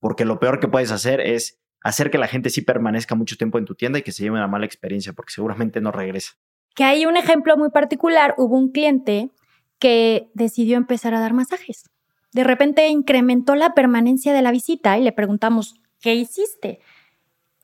porque 0.00 0.24
lo 0.24 0.38
peor 0.38 0.60
que 0.60 0.68
puedes 0.68 0.90
hacer 0.90 1.20
es 1.20 1.58
hacer 1.82 2.10
que 2.10 2.18
la 2.18 2.28
gente 2.28 2.50
sí 2.50 2.62
permanezca 2.62 3.14
mucho 3.14 3.36
tiempo 3.36 3.58
en 3.58 3.64
tu 3.64 3.74
tienda 3.74 3.98
y 3.98 4.02
que 4.02 4.12
se 4.12 4.22
lleve 4.22 4.36
una 4.36 4.48
mala 4.48 4.66
experiencia, 4.66 5.12
porque 5.12 5.32
seguramente 5.32 5.80
no 5.80 5.92
regresa. 5.92 6.32
Que 6.74 6.84
hay 6.84 7.06
un 7.06 7.16
ejemplo 7.16 7.56
muy 7.56 7.70
particular, 7.70 8.34
hubo 8.36 8.56
un 8.56 8.70
cliente 8.70 9.30
que 9.78 10.30
decidió 10.34 10.76
empezar 10.76 11.14
a 11.14 11.20
dar 11.20 11.32
masajes. 11.34 11.84
de 12.32 12.44
repente 12.44 12.86
incrementó 12.88 13.54
la 13.54 13.72
permanencia 13.72 14.34
de 14.34 14.42
la 14.42 14.52
visita 14.52 14.98
y 14.98 15.02
le 15.02 15.12
preguntamos, 15.12 15.80
¿qué 16.00 16.14
hiciste? 16.14 16.78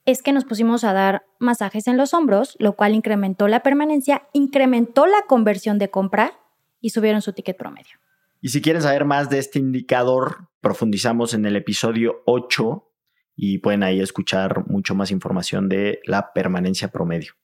Es 0.07 0.23
que 0.23 0.33
nos 0.33 0.47
pusimos 0.47 0.85
a 0.85 0.95
dar 0.95 1.27
masajes 1.39 1.87
en 1.87 1.99
los 1.99 2.15
hombros, 2.15 2.57
lo 2.59 2.75
cual 2.75 2.95
incrementó 2.95 3.47
la 3.47 3.63
permanencia, 3.63 4.27
incrementó 4.33 5.07
la 5.07 5.23
conversión 5.29 5.79
de 5.79 5.91
compra 5.91 6.33
y 6.81 6.91
subieron 6.91 7.21
su 7.21 7.35
ticket 7.35 7.59
promedio. 7.59 7.99
Y 8.41 8.49
si 8.49 8.63
quieren 8.63 8.83
saber 8.83 9.05
más 9.05 9.29
de 9.29 9.39
este 9.39 9.59
indicador, 9.59 10.49
profundizamos 10.65 11.35
en 11.35 11.45
el 11.45 11.57
episodio 11.57 12.23
8 12.25 12.91
y 13.37 13.59
pueden 13.59 13.83
ahí 13.83 14.01
escuchar 14.01 14.67
mucho 14.67 14.95
más 14.95 15.11
información 15.11 15.69
de 15.69 16.01
la 16.05 16.33
permanencia 16.33 16.89
promedio. 16.89 17.35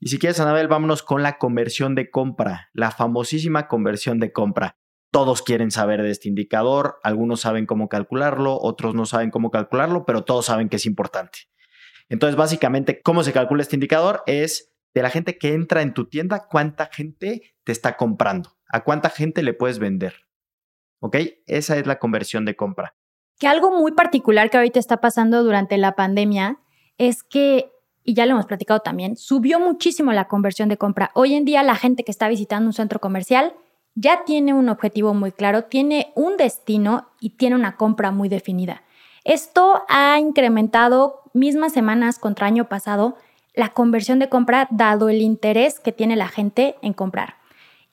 Y 0.00 0.08
si 0.08 0.18
quieres, 0.18 0.40
Anabel, 0.40 0.66
vámonos 0.66 1.02
con 1.02 1.22
la 1.22 1.36
conversión 1.36 1.94
de 1.94 2.10
compra, 2.10 2.70
la 2.72 2.90
famosísima 2.90 3.68
conversión 3.68 4.18
de 4.18 4.32
compra. 4.32 4.78
Todos 5.12 5.42
quieren 5.42 5.70
saber 5.70 6.02
de 6.02 6.10
este 6.10 6.28
indicador, 6.28 6.98
algunos 7.02 7.42
saben 7.42 7.66
cómo 7.66 7.88
calcularlo, 7.88 8.58
otros 8.60 8.94
no 8.94 9.04
saben 9.04 9.30
cómo 9.30 9.50
calcularlo, 9.50 10.06
pero 10.06 10.24
todos 10.24 10.46
saben 10.46 10.70
que 10.70 10.76
es 10.76 10.86
importante. 10.86 11.40
Entonces, 12.08 12.36
básicamente, 12.36 13.02
¿cómo 13.02 13.24
se 13.24 13.34
calcula 13.34 13.62
este 13.62 13.76
indicador? 13.76 14.22
Es 14.26 14.74
de 14.94 15.02
la 15.02 15.10
gente 15.10 15.36
que 15.36 15.52
entra 15.52 15.82
en 15.82 15.92
tu 15.92 16.06
tienda, 16.08 16.46
cuánta 16.48 16.86
gente 16.86 17.54
te 17.62 17.72
está 17.72 17.98
comprando, 17.98 18.56
a 18.68 18.84
cuánta 18.84 19.10
gente 19.10 19.42
le 19.42 19.52
puedes 19.52 19.78
vender. 19.78 20.25
¿Ok? 21.00 21.16
Esa 21.46 21.76
es 21.76 21.86
la 21.86 21.98
conversión 21.98 22.44
de 22.44 22.56
compra. 22.56 22.94
Que 23.38 23.46
algo 23.46 23.70
muy 23.70 23.92
particular 23.92 24.50
que 24.50 24.56
ahorita 24.56 24.78
está 24.78 25.00
pasando 25.00 25.44
durante 25.44 25.76
la 25.76 25.94
pandemia 25.94 26.58
es 26.98 27.22
que, 27.22 27.70
y 28.02 28.14
ya 28.14 28.24
lo 28.26 28.32
hemos 28.32 28.46
platicado 28.46 28.80
también, 28.80 29.16
subió 29.16 29.60
muchísimo 29.60 30.12
la 30.12 30.28
conversión 30.28 30.68
de 30.68 30.78
compra. 30.78 31.10
Hoy 31.14 31.34
en 31.34 31.44
día 31.44 31.62
la 31.62 31.76
gente 31.76 32.04
que 32.04 32.10
está 32.10 32.28
visitando 32.28 32.66
un 32.66 32.72
centro 32.72 33.00
comercial 33.00 33.54
ya 33.94 34.24
tiene 34.24 34.54
un 34.54 34.68
objetivo 34.68 35.14
muy 35.14 35.32
claro, 35.32 35.64
tiene 35.64 36.12
un 36.14 36.36
destino 36.36 37.08
y 37.20 37.30
tiene 37.30 37.56
una 37.56 37.76
compra 37.76 38.10
muy 38.10 38.28
definida. 38.28 38.82
Esto 39.24 39.82
ha 39.88 40.18
incrementado 40.20 41.22
mismas 41.32 41.72
semanas 41.72 42.18
contra 42.18 42.46
año 42.46 42.68
pasado 42.68 43.16
la 43.54 43.70
conversión 43.70 44.18
de 44.18 44.28
compra 44.28 44.68
dado 44.70 45.08
el 45.08 45.22
interés 45.22 45.80
que 45.80 45.92
tiene 45.92 46.14
la 46.14 46.28
gente 46.28 46.76
en 46.82 46.92
comprar. 46.92 47.36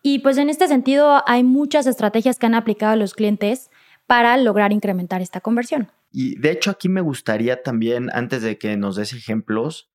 Y 0.04 0.20
pues 0.20 0.38
en 0.38 0.50
este 0.50 0.68
sentido 0.68 1.24
hay 1.26 1.44
muchas 1.44 1.88
estrategias 1.88 2.38
que 2.38 2.46
han 2.46 2.56
aplicado 2.56 2.96
los 2.98 3.14
clientes 3.14 3.72
para 4.06 4.36
lograr 4.38 4.74
incrementar 4.74 5.22
esta 5.22 5.40
conversión. 5.40 5.90
Y 6.12 6.38
de 6.40 6.52
hecho 6.52 6.70
aquí 6.70 6.90
me 6.90 7.02
gustaría 7.02 7.64
también, 7.64 8.10
antes 8.14 8.42
de 8.42 8.58
que 8.58 8.76
nos 8.78 8.98
des 8.98 9.14
ejemplos, 9.14 9.90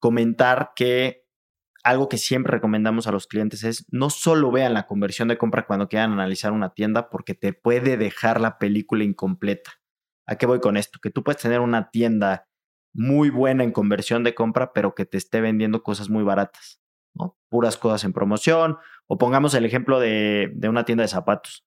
comentar 0.00 0.72
que 0.74 1.22
algo 1.84 2.08
que 2.08 2.18
siempre 2.18 2.52
recomendamos 2.52 3.06
a 3.06 3.12
los 3.12 3.26
clientes 3.26 3.64
es 3.64 3.86
no 3.90 4.10
solo 4.10 4.50
vean 4.50 4.74
la 4.74 4.86
conversión 4.86 5.28
de 5.28 5.38
compra 5.38 5.66
cuando 5.66 5.88
quieran 5.88 6.12
analizar 6.12 6.52
una 6.52 6.74
tienda 6.74 7.08
porque 7.08 7.34
te 7.34 7.52
puede 7.52 7.96
dejar 7.96 8.40
la 8.40 8.58
película 8.58 9.04
incompleta. 9.04 9.72
¿A 10.26 10.36
qué 10.36 10.46
voy 10.46 10.60
con 10.60 10.76
esto? 10.76 10.98
Que 11.00 11.10
tú 11.10 11.22
puedes 11.22 11.40
tener 11.40 11.60
una 11.60 11.90
tienda 11.90 12.48
muy 12.92 13.30
buena 13.30 13.64
en 13.64 13.72
conversión 13.72 14.22
de 14.22 14.34
compra, 14.34 14.72
pero 14.72 14.94
que 14.94 15.06
te 15.06 15.18
esté 15.18 15.40
vendiendo 15.40 15.82
cosas 15.82 16.08
muy 16.08 16.22
baratas, 16.22 16.80
¿no? 17.14 17.38
Puras 17.48 17.76
cosas 17.76 18.04
en 18.04 18.12
promoción. 18.12 18.78
O 19.12 19.18
pongamos 19.18 19.52
el 19.52 19.66
ejemplo 19.66 20.00
de, 20.00 20.50
de 20.54 20.70
una 20.70 20.86
tienda 20.86 21.02
de 21.02 21.08
zapatos. 21.08 21.66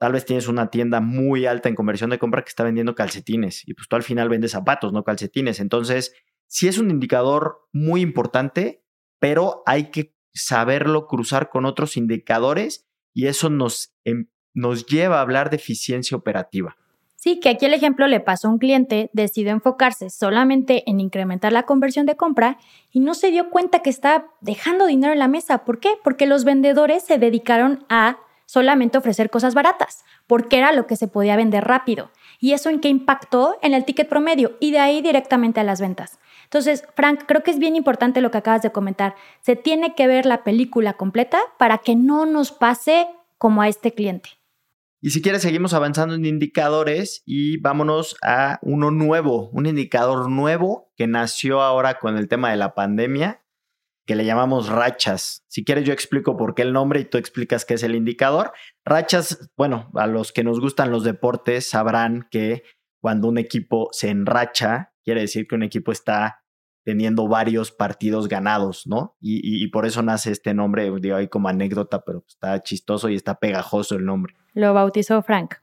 Tal 0.00 0.10
vez 0.10 0.24
tienes 0.24 0.48
una 0.48 0.70
tienda 0.70 1.00
muy 1.00 1.46
alta 1.46 1.68
en 1.68 1.76
conversión 1.76 2.10
de 2.10 2.18
compra 2.18 2.42
que 2.42 2.48
está 2.48 2.64
vendiendo 2.64 2.96
calcetines 2.96 3.62
y 3.64 3.74
pues 3.74 3.86
tú 3.86 3.94
al 3.94 4.02
final 4.02 4.28
vendes 4.28 4.50
zapatos, 4.50 4.92
no 4.92 5.04
calcetines. 5.04 5.60
Entonces, 5.60 6.12
sí 6.48 6.66
es 6.66 6.78
un 6.78 6.90
indicador 6.90 7.68
muy 7.72 8.00
importante, 8.00 8.82
pero 9.20 9.62
hay 9.66 9.92
que 9.92 10.16
saberlo 10.34 11.06
cruzar 11.06 11.48
con 11.48 11.64
otros 11.64 11.96
indicadores 11.96 12.88
y 13.14 13.28
eso 13.28 13.50
nos, 13.50 13.94
em, 14.02 14.26
nos 14.52 14.84
lleva 14.84 15.18
a 15.18 15.22
hablar 15.22 15.48
de 15.50 15.58
eficiencia 15.58 16.16
operativa. 16.16 16.76
Sí, 17.22 17.38
que 17.38 17.50
aquí 17.50 17.66
el 17.66 17.74
ejemplo 17.74 18.06
le 18.06 18.18
pasó 18.18 18.48
a 18.48 18.50
un 18.50 18.56
cliente, 18.56 19.10
decidió 19.12 19.52
enfocarse 19.52 20.08
solamente 20.08 20.84
en 20.86 21.00
incrementar 21.00 21.52
la 21.52 21.64
conversión 21.64 22.06
de 22.06 22.16
compra 22.16 22.56
y 22.92 23.00
no 23.00 23.12
se 23.12 23.30
dio 23.30 23.50
cuenta 23.50 23.80
que 23.80 23.90
estaba 23.90 24.28
dejando 24.40 24.86
dinero 24.86 25.12
en 25.12 25.18
la 25.18 25.28
mesa. 25.28 25.66
¿Por 25.66 25.80
qué? 25.80 25.90
Porque 26.02 26.26
los 26.26 26.44
vendedores 26.44 27.02
se 27.02 27.18
dedicaron 27.18 27.84
a 27.90 28.16
solamente 28.46 28.96
ofrecer 28.96 29.28
cosas 29.28 29.54
baratas, 29.54 30.02
porque 30.26 30.56
era 30.56 30.72
lo 30.72 30.86
que 30.86 30.96
se 30.96 31.08
podía 31.08 31.36
vender 31.36 31.64
rápido. 31.64 32.10
¿Y 32.40 32.52
eso 32.52 32.70
en 32.70 32.80
qué 32.80 32.88
impactó? 32.88 33.58
En 33.60 33.74
el 33.74 33.84
ticket 33.84 34.08
promedio 34.08 34.56
y 34.58 34.70
de 34.70 34.78
ahí 34.78 35.02
directamente 35.02 35.60
a 35.60 35.64
las 35.64 35.82
ventas. 35.82 36.18
Entonces, 36.44 36.84
Frank, 36.94 37.24
creo 37.26 37.42
que 37.42 37.50
es 37.50 37.58
bien 37.58 37.76
importante 37.76 38.22
lo 38.22 38.30
que 38.30 38.38
acabas 38.38 38.62
de 38.62 38.72
comentar. 38.72 39.14
Se 39.42 39.56
tiene 39.56 39.94
que 39.94 40.06
ver 40.06 40.24
la 40.24 40.42
película 40.42 40.94
completa 40.94 41.38
para 41.58 41.76
que 41.76 41.96
no 41.96 42.24
nos 42.24 42.50
pase 42.50 43.08
como 43.36 43.60
a 43.60 43.68
este 43.68 43.92
cliente. 43.92 44.39
Y 45.02 45.10
si 45.10 45.22
quieres, 45.22 45.42
seguimos 45.42 45.72
avanzando 45.72 46.14
en 46.14 46.26
indicadores 46.26 47.22
y 47.24 47.56
vámonos 47.58 48.16
a 48.22 48.58
uno 48.62 48.90
nuevo, 48.90 49.48
un 49.50 49.66
indicador 49.66 50.30
nuevo 50.30 50.92
que 50.96 51.06
nació 51.06 51.62
ahora 51.62 51.98
con 51.98 52.18
el 52.18 52.28
tema 52.28 52.50
de 52.50 52.56
la 52.56 52.74
pandemia 52.74 53.42
que 54.06 54.16
le 54.16 54.24
llamamos 54.24 54.68
rachas. 54.68 55.44
Si 55.46 55.64
quieres 55.64 55.84
yo 55.84 55.92
explico 55.92 56.36
por 56.36 56.54
qué 56.54 56.62
el 56.62 56.72
nombre 56.72 57.00
y 57.00 57.04
tú 57.04 57.16
explicas 57.16 57.64
qué 57.64 57.74
es 57.74 57.82
el 57.82 57.94
indicador. 57.94 58.52
Rachas, 58.84 59.50
bueno, 59.56 59.90
a 59.94 60.06
los 60.06 60.32
que 60.32 60.42
nos 60.42 60.58
gustan 60.58 60.90
los 60.90 61.04
deportes 61.04 61.70
sabrán 61.70 62.26
que 62.30 62.64
cuando 63.00 63.28
un 63.28 63.38
equipo 63.38 63.88
se 63.92 64.10
enracha, 64.10 64.92
quiere 65.04 65.20
decir 65.20 65.46
que 65.46 65.54
un 65.54 65.62
equipo 65.62 65.92
está 65.92 66.39
teniendo 66.84 67.28
varios 67.28 67.72
partidos 67.72 68.28
ganados, 68.28 68.86
¿no? 68.86 69.16
Y, 69.20 69.66
por 69.68 69.86
eso 69.86 70.02
nace 70.02 70.32
este 70.32 70.54
nombre, 70.54 70.90
digo 71.00 71.16
ahí 71.16 71.28
como 71.28 71.48
anécdota, 71.48 72.02
pero 72.04 72.24
está 72.26 72.62
chistoso 72.62 73.08
y 73.08 73.14
está 73.14 73.34
pegajoso 73.34 73.96
el 73.96 74.04
nombre. 74.04 74.34
Lo 74.54 74.74
bautizó 74.74 75.22
Frank. 75.22 75.56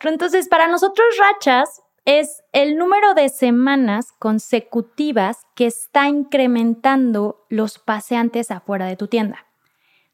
Entonces, 0.00 0.48
para 0.48 0.68
nosotros 0.68 1.06
rachas 1.18 1.82
es 2.04 2.42
el 2.52 2.76
número 2.76 3.14
de 3.14 3.28
semanas 3.30 4.12
consecutivas 4.18 5.46
que 5.54 5.66
está 5.66 6.08
incrementando 6.08 7.46
los 7.48 7.78
paseantes 7.78 8.50
afuera 8.50 8.86
de 8.86 8.96
tu 8.96 9.08
tienda. 9.08 9.46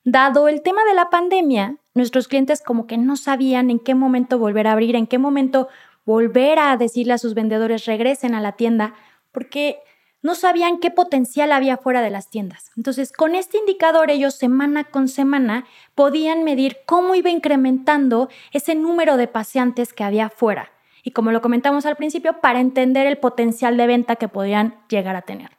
Dado 0.05 0.49
el 0.49 0.63
tema 0.63 0.85
de 0.85 0.95
la 0.95 1.11
pandemia, 1.11 1.77
nuestros 1.95 2.29
clientes 2.29 2.63
como 2.63 2.87
que 2.87 2.97
no 2.97 3.17
sabían 3.17 3.71
en 3.71 3.81
qué 3.81 3.95
momento 3.95 4.39
volver 4.39 4.67
a 4.67 4.73
abrir, 4.73 4.97
en 4.97 5.07
qué 5.07 5.19
momento 5.19 5.69
volver 6.07 6.59
a 6.59 6.77
decirle 6.77 7.13
a 7.13 7.19
sus 7.19 7.35
vendedores 7.35 7.85
regresen 7.85 8.35
a 8.35 8.41
la 8.41 8.53
tienda, 8.53 8.95
porque 9.33 9.81
no 10.23 10.35
sabían 10.35 10.79
qué 10.81 10.91
potencial 10.91 11.53
había 11.53 11.77
fuera 11.77 12.03
de 12.03 12.11
las 12.11 12.31
tiendas. 12.31 12.71
Entonces, 12.77 13.13
con 13.13 13.35
este 13.35 13.59
indicador 13.59 14.11
ellos 14.11 14.35
semana 14.35 14.85
con 14.85 15.09
semana 15.09 15.67
podían 15.95 16.45
medir 16.45 16.79
cómo 16.87 17.15
iba 17.15 17.31
incrementando 17.31 18.29
ese 18.53 18.75
número 18.75 19.17
de 19.17 19.29
paseantes 19.29 19.93
que 19.93 20.05
había 20.05 20.29
fuera 20.29 20.71
y 21.03 21.13
como 21.13 21.33
lo 21.33 21.41
comentamos 21.41 21.87
al 21.87 21.97
principio, 21.97 22.41
para 22.41 22.61
entender 22.61 23.07
el 23.07 23.19
potencial 23.19 23.77
de 23.77 23.87
venta 23.87 24.17
que 24.17 24.29
podrían 24.29 24.81
llegar 24.89 25.17
a 25.17 25.23
tener. 25.23 25.51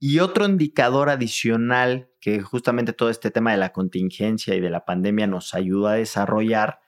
Y 0.00 0.18
otro 0.18 0.44
indicador 0.46 1.08
adicional 1.08 2.10
que 2.20 2.40
justamente 2.40 2.92
todo 2.92 3.10
este 3.10 3.30
tema 3.30 3.52
de 3.52 3.58
la 3.58 3.72
contingencia 3.72 4.54
y 4.54 4.60
de 4.60 4.70
la 4.70 4.84
pandemia 4.84 5.26
nos 5.26 5.54
ayudó 5.54 5.88
a 5.88 5.94
desarrollar 5.94 6.80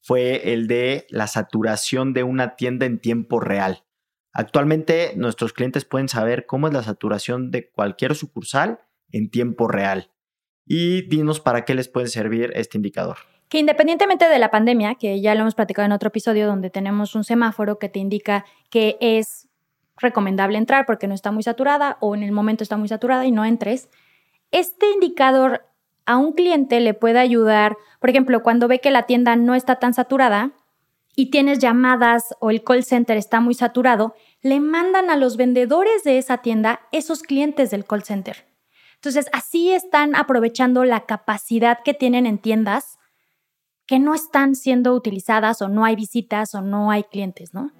fue 0.00 0.52
el 0.52 0.66
de 0.66 1.06
la 1.10 1.26
saturación 1.26 2.12
de 2.12 2.22
una 2.22 2.56
tienda 2.56 2.86
en 2.86 2.98
tiempo 2.98 3.40
real. 3.40 3.84
Actualmente 4.32 5.12
nuestros 5.16 5.52
clientes 5.52 5.84
pueden 5.84 6.08
saber 6.08 6.46
cómo 6.46 6.68
es 6.68 6.72
la 6.72 6.82
saturación 6.82 7.50
de 7.50 7.70
cualquier 7.70 8.14
sucursal 8.14 8.80
en 9.10 9.30
tiempo 9.30 9.68
real. 9.68 10.10
Y 10.64 11.02
dinos 11.08 11.40
para 11.40 11.64
qué 11.64 11.74
les 11.74 11.88
puede 11.88 12.06
servir 12.06 12.52
este 12.54 12.78
indicador 12.78 13.18
que 13.52 13.58
independientemente 13.58 14.30
de 14.30 14.38
la 14.38 14.50
pandemia, 14.50 14.94
que 14.94 15.20
ya 15.20 15.34
lo 15.34 15.42
hemos 15.42 15.54
platicado 15.54 15.84
en 15.84 15.92
otro 15.92 16.08
episodio 16.08 16.46
donde 16.46 16.70
tenemos 16.70 17.14
un 17.14 17.22
semáforo 17.22 17.78
que 17.78 17.90
te 17.90 17.98
indica 17.98 18.46
que 18.70 18.96
es 18.98 19.46
recomendable 19.98 20.56
entrar 20.56 20.86
porque 20.86 21.06
no 21.06 21.12
está 21.12 21.32
muy 21.32 21.42
saturada 21.42 21.98
o 22.00 22.14
en 22.14 22.22
el 22.22 22.32
momento 22.32 22.62
está 22.62 22.78
muy 22.78 22.88
saturada 22.88 23.26
y 23.26 23.30
no 23.30 23.44
entres, 23.44 23.90
este 24.52 24.90
indicador 24.90 25.66
a 26.06 26.16
un 26.16 26.32
cliente 26.32 26.80
le 26.80 26.94
puede 26.94 27.18
ayudar, 27.18 27.76
por 28.00 28.08
ejemplo, 28.08 28.42
cuando 28.42 28.68
ve 28.68 28.80
que 28.80 28.90
la 28.90 29.02
tienda 29.02 29.36
no 29.36 29.54
está 29.54 29.76
tan 29.76 29.92
saturada 29.92 30.52
y 31.14 31.30
tienes 31.30 31.58
llamadas 31.58 32.34
o 32.40 32.50
el 32.50 32.64
call 32.64 32.84
center 32.84 33.16
está 33.16 33.40
muy 33.40 33.54
saturado, 33.54 34.14
le 34.40 34.60
mandan 34.60 35.10
a 35.10 35.16
los 35.16 35.36
vendedores 35.36 36.04
de 36.04 36.18
esa 36.18 36.38
tienda 36.38 36.80
esos 36.90 37.22
clientes 37.22 37.70
del 37.70 37.84
call 37.84 38.02
center. 38.02 38.46
Entonces, 38.94 39.26
así 39.32 39.72
están 39.72 40.14
aprovechando 40.14 40.84
la 40.84 41.06
capacidad 41.06 41.80
que 41.84 41.92
tienen 41.92 42.24
en 42.24 42.38
tiendas 42.38 42.98
que 43.86 43.98
no 43.98 44.14
están 44.14 44.54
siendo 44.54 44.94
utilizadas 44.94 45.60
o 45.60 45.68
no 45.68 45.84
hay 45.84 45.96
visitas 45.96 46.54
o 46.54 46.60
no 46.62 46.90
hay 46.90 47.02
clientes, 47.02 47.52
¿no? 47.52 47.72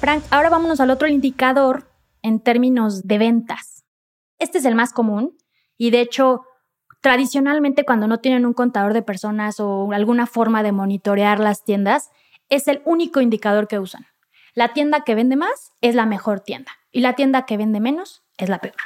Frank, 0.00 0.22
ahora 0.30 0.48
vámonos 0.48 0.80
al 0.80 0.90
otro 0.90 1.08
indicador 1.08 1.90
en 2.22 2.40
términos 2.40 3.02
de 3.06 3.18
ventas. 3.18 3.77
Este 4.38 4.58
es 4.58 4.64
el 4.64 4.74
más 4.74 4.92
común 4.92 5.36
y 5.76 5.90
de 5.90 6.00
hecho, 6.00 6.42
tradicionalmente 7.00 7.84
cuando 7.84 8.06
no 8.06 8.18
tienen 8.18 8.46
un 8.46 8.54
contador 8.54 8.92
de 8.92 9.02
personas 9.02 9.60
o 9.60 9.90
alguna 9.92 10.26
forma 10.26 10.62
de 10.62 10.72
monitorear 10.72 11.40
las 11.40 11.64
tiendas, 11.64 12.10
es 12.48 12.68
el 12.68 12.82
único 12.84 13.20
indicador 13.20 13.68
que 13.68 13.78
usan. 13.78 14.06
La 14.54 14.72
tienda 14.72 15.02
que 15.04 15.14
vende 15.14 15.36
más 15.36 15.72
es 15.80 15.94
la 15.94 16.06
mejor 16.06 16.40
tienda 16.40 16.72
y 16.90 17.00
la 17.00 17.14
tienda 17.14 17.46
que 17.46 17.56
vende 17.56 17.80
menos 17.80 18.24
es 18.36 18.48
la 18.48 18.58
peor. 18.58 18.76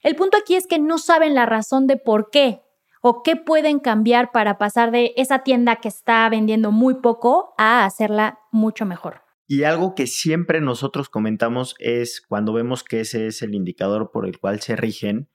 El 0.00 0.16
punto 0.16 0.36
aquí 0.36 0.56
es 0.56 0.66
que 0.66 0.78
no 0.78 0.98
saben 0.98 1.34
la 1.34 1.46
razón 1.46 1.86
de 1.86 1.96
por 1.96 2.30
qué 2.30 2.62
o 3.00 3.22
qué 3.22 3.36
pueden 3.36 3.80
cambiar 3.80 4.30
para 4.30 4.58
pasar 4.58 4.90
de 4.90 5.12
esa 5.16 5.40
tienda 5.40 5.76
que 5.76 5.88
está 5.88 6.28
vendiendo 6.28 6.70
muy 6.70 6.94
poco 6.94 7.54
a 7.58 7.84
hacerla 7.84 8.40
mucho 8.50 8.86
mejor. 8.86 9.21
Y 9.52 9.64
algo 9.64 9.94
que 9.94 10.06
siempre 10.06 10.62
nosotros 10.62 11.10
comentamos 11.10 11.74
es 11.78 12.22
cuando 12.26 12.54
vemos 12.54 12.82
que 12.82 13.00
ese 13.00 13.26
es 13.26 13.42
el 13.42 13.54
indicador 13.54 14.10
por 14.10 14.24
el 14.24 14.38
cual 14.38 14.60
se 14.62 14.76
rigen, 14.76 15.28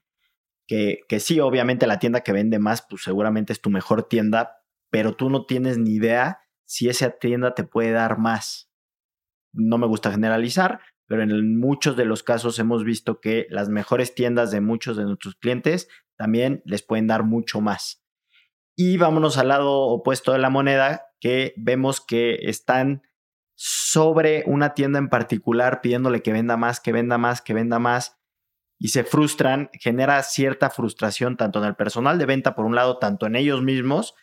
que, 0.66 1.02
que 1.08 1.20
sí, 1.20 1.38
obviamente 1.38 1.86
la 1.86 2.00
tienda 2.00 2.22
que 2.22 2.32
vende 2.32 2.58
más, 2.58 2.84
pues 2.90 3.04
seguramente 3.04 3.52
es 3.52 3.60
tu 3.60 3.70
mejor 3.70 4.08
tienda, 4.08 4.56
pero 4.90 5.14
tú 5.14 5.30
no 5.30 5.46
tienes 5.46 5.78
ni 5.78 5.92
idea 5.92 6.40
si 6.64 6.88
esa 6.88 7.10
tienda 7.10 7.54
te 7.54 7.62
puede 7.62 7.92
dar 7.92 8.18
más. 8.18 8.72
No 9.52 9.78
me 9.78 9.86
gusta 9.86 10.10
generalizar, 10.10 10.80
pero 11.06 11.22
en 11.22 11.56
muchos 11.56 11.96
de 11.96 12.04
los 12.04 12.24
casos 12.24 12.58
hemos 12.58 12.82
visto 12.82 13.20
que 13.20 13.46
las 13.50 13.68
mejores 13.68 14.16
tiendas 14.16 14.50
de 14.50 14.60
muchos 14.60 14.96
de 14.96 15.04
nuestros 15.04 15.36
clientes 15.36 15.88
también 16.16 16.60
les 16.64 16.82
pueden 16.82 17.06
dar 17.06 17.22
mucho 17.22 17.60
más. 17.60 18.04
Y 18.74 18.96
vámonos 18.96 19.38
al 19.38 19.46
lado 19.46 19.82
opuesto 19.82 20.32
de 20.32 20.40
la 20.40 20.50
moneda, 20.50 21.04
que 21.20 21.54
vemos 21.56 22.00
que 22.04 22.34
están 22.48 23.02
sobre 23.60 24.44
una 24.46 24.74
tienda 24.74 24.98
en 24.98 25.08
particular 25.08 25.80
pidiéndole 25.80 26.22
que 26.22 26.32
venda 26.32 26.56
más, 26.56 26.80
que 26.80 26.92
venda 26.92 27.18
más, 27.18 27.42
que 27.42 27.54
venda 27.54 27.78
más, 27.78 28.18
y 28.78 28.88
se 28.88 29.02
frustran, 29.02 29.70
genera 29.72 30.22
cierta 30.22 30.70
frustración 30.70 31.36
tanto 31.36 31.58
en 31.58 31.64
el 31.64 31.74
personal 31.74 32.18
de 32.18 32.26
venta, 32.26 32.54
por 32.54 32.64
un 32.64 32.76
lado, 32.76 32.98
tanto 32.98 33.26
en 33.26 33.34
ellos 33.34 33.62
mismos, 33.62 34.14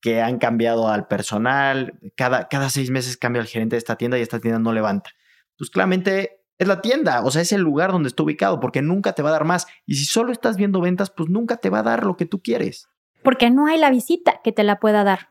que 0.00 0.22
han 0.22 0.38
cambiado 0.38 0.88
al 0.88 1.08
personal, 1.08 1.98
cada, 2.16 2.46
cada 2.46 2.70
seis 2.70 2.90
meses 2.90 3.16
cambia 3.16 3.42
el 3.42 3.48
gerente 3.48 3.74
de 3.74 3.78
esta 3.78 3.96
tienda 3.96 4.18
y 4.18 4.22
esta 4.22 4.38
tienda 4.38 4.60
no 4.60 4.72
levanta 4.72 5.10
pues 5.58 5.70
claramente 5.70 6.44
es 6.56 6.66
la 6.66 6.80
tienda, 6.80 7.22
o 7.22 7.30
sea, 7.30 7.42
es 7.42 7.52
el 7.52 7.60
lugar 7.60 7.92
donde 7.92 8.08
está 8.08 8.22
ubicado, 8.22 8.58
porque 8.60 8.82
nunca 8.82 9.12
te 9.12 9.22
va 9.22 9.28
a 9.28 9.32
dar 9.32 9.44
más. 9.44 9.66
Y 9.86 9.94
si 9.94 10.06
solo 10.06 10.32
estás 10.32 10.56
viendo 10.56 10.80
ventas, 10.80 11.10
pues 11.10 11.28
nunca 11.28 11.58
te 11.58 11.70
va 11.70 11.80
a 11.80 11.84
dar 11.84 12.04
lo 12.04 12.16
que 12.16 12.26
tú 12.26 12.40
quieres. 12.42 12.88
Porque 13.22 13.50
no 13.50 13.66
hay 13.66 13.78
la 13.78 13.90
visita 13.90 14.40
que 14.42 14.52
te 14.52 14.64
la 14.64 14.80
pueda 14.80 15.04
dar, 15.04 15.30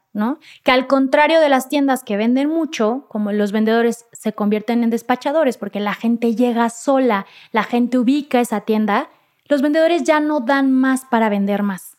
Que 0.64 0.72
al 0.72 0.88
contrario 0.88 1.40
de 1.40 1.50
las 1.50 1.70
tiendas 1.70 2.04
que 2.04 2.18
venden 2.18 2.50
mucho, 2.50 3.06
como 3.10 3.32
los 3.32 3.52
vendedores 3.52 4.06
se 4.12 4.34
convierten 4.34 4.84
en 4.84 4.90
despachadores 4.90 5.58
porque 5.58 5.80
la 5.80 5.94
gente 5.94 6.36
llega 6.36 6.70
sola, 6.70 7.26
la 7.52 7.64
gente 7.64 7.98
ubica 7.98 8.40
esa 8.40 8.62
tienda, 8.62 9.10
los 9.46 9.62
vendedores 9.62 10.04
ya 10.04 10.20
no 10.20 10.40
dan 10.42 10.72
más 10.72 11.06
para 11.06 11.30
vender 11.30 11.64
más. 11.64 11.98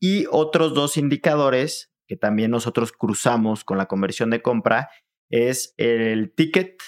Y 0.00 0.26
otros 0.30 0.74
dos 0.74 0.96
indicadores 0.96 1.92
que 2.06 2.16
también 2.16 2.50
nosotros 2.50 2.92
cruzamos 2.92 3.64
con 3.64 3.78
la 3.78 3.86
conversión 3.86 4.30
de 4.30 4.42
compra 4.42 4.90
es 5.30 5.74
el 5.78 6.34
ticket 6.34 6.82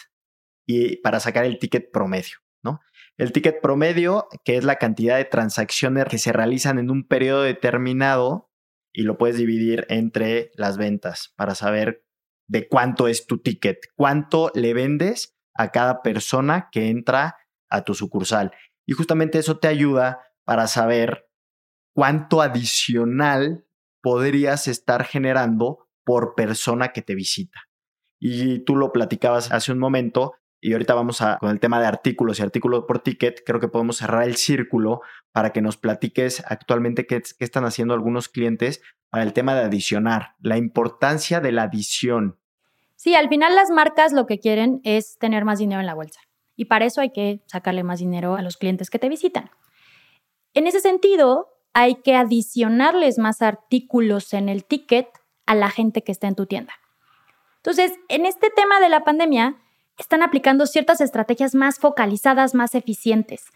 y 0.66 0.96
para 0.96 1.20
sacar 1.20 1.44
el 1.44 1.58
ticket 1.58 1.90
promedio, 1.90 2.38
¿no? 2.62 2.80
El 3.16 3.32
ticket 3.32 3.60
promedio, 3.60 4.28
que 4.44 4.56
es 4.56 4.64
la 4.64 4.76
cantidad 4.76 5.16
de 5.16 5.24
transacciones 5.24 6.04
que 6.06 6.18
se 6.18 6.32
realizan 6.32 6.78
en 6.78 6.90
un 6.90 7.06
periodo 7.06 7.42
determinado 7.42 8.50
y 8.94 9.02
lo 9.02 9.18
puedes 9.18 9.36
dividir 9.36 9.84
entre 9.90 10.52
las 10.54 10.78
ventas 10.78 11.34
para 11.36 11.54
saber 11.54 12.06
de 12.48 12.68
cuánto 12.68 13.08
es 13.08 13.26
tu 13.26 13.38
ticket, 13.38 13.78
cuánto 13.96 14.50
le 14.54 14.72
vendes 14.72 15.36
a 15.54 15.72
cada 15.72 16.00
persona 16.00 16.68
que 16.70 16.88
entra 16.88 17.36
a 17.68 17.82
tu 17.82 17.94
sucursal. 17.94 18.52
Y 18.86 18.92
justamente 18.92 19.38
eso 19.38 19.58
te 19.58 19.68
ayuda 19.68 20.20
para 20.44 20.68
saber 20.68 21.28
cuánto 21.94 22.40
adicional 22.40 23.66
podrías 24.00 24.68
estar 24.68 25.04
generando 25.04 25.88
por 26.04 26.34
persona 26.34 26.92
que 26.92 27.02
te 27.02 27.14
visita. 27.14 27.62
Y 28.20 28.60
tú 28.60 28.76
lo 28.76 28.92
platicabas 28.92 29.50
hace 29.50 29.72
un 29.72 29.78
momento, 29.78 30.34
y 30.60 30.72
ahorita 30.72 30.94
vamos 30.94 31.20
a, 31.20 31.38
con 31.38 31.50
el 31.50 31.60
tema 31.60 31.80
de 31.80 31.86
artículos 31.86 32.38
y 32.38 32.42
artículos 32.42 32.84
por 32.86 33.00
ticket, 33.00 33.42
creo 33.44 33.60
que 33.60 33.68
podemos 33.68 33.96
cerrar 33.96 34.22
el 34.22 34.36
círculo 34.36 35.00
para 35.34 35.52
que 35.52 35.60
nos 35.60 35.76
platiques 35.76 36.44
actualmente 36.46 37.08
qué, 37.08 37.20
están 37.40 37.64
haciendo 37.64 37.92
algunos 37.92 38.28
clientes 38.28 38.80
para 39.10 39.24
el 39.24 39.32
tema 39.32 39.56
de 39.56 39.62
adicionar, 39.62 40.36
la 40.40 40.58
importancia 40.58 41.40
de 41.40 41.50
la 41.50 41.64
adición. 41.64 42.38
Sí, 42.94 43.16
al 43.16 43.28
final 43.28 43.56
las 43.56 43.68
marcas 43.70 44.12
lo 44.12 44.26
que 44.26 44.38
quieren 44.38 44.80
es 44.84 45.18
tener 45.18 45.44
más 45.44 45.58
dinero 45.58 45.80
en 45.80 45.86
la 45.86 45.94
bolsa 45.94 46.20
y 46.54 46.66
para 46.66 46.84
eso 46.84 47.00
hay 47.00 47.10
que 47.10 47.42
sacarle 47.47 47.82
más 47.82 47.99
dinero 47.99 48.36
a 48.36 48.42
los 48.42 48.56
clientes 48.56 48.90
que 48.90 49.00
te 49.00 49.08
visitan. 49.08 49.50
En 50.54 50.68
ese 50.68 50.78
sentido, 50.78 51.49
hay 51.73 51.97
que 51.97 52.14
adicionarles 52.14 53.18
más 53.18 53.42
artículos 53.42 54.34
en 54.34 54.49
el 54.49 54.64
ticket 54.64 55.08
a 55.47 55.56
la 55.56 55.68
gente 55.68 56.04
que 56.04 56.12
está 56.12 56.28
en 56.28 56.36
tu 56.36 56.47
tienda. 56.47 56.75
Entonces, 57.56 57.92
en 58.08 58.25
este 58.25 58.50
tema 58.50 58.78
de 58.78 58.88
la 58.88 59.00
pandemia, 59.00 59.56
están 59.99 60.23
aplicando 60.23 60.66
ciertas 60.66 61.00
estrategias 61.00 61.56
más 61.56 61.80
focalizadas, 61.80 62.54
más 62.54 62.76
eficientes. 62.76 63.47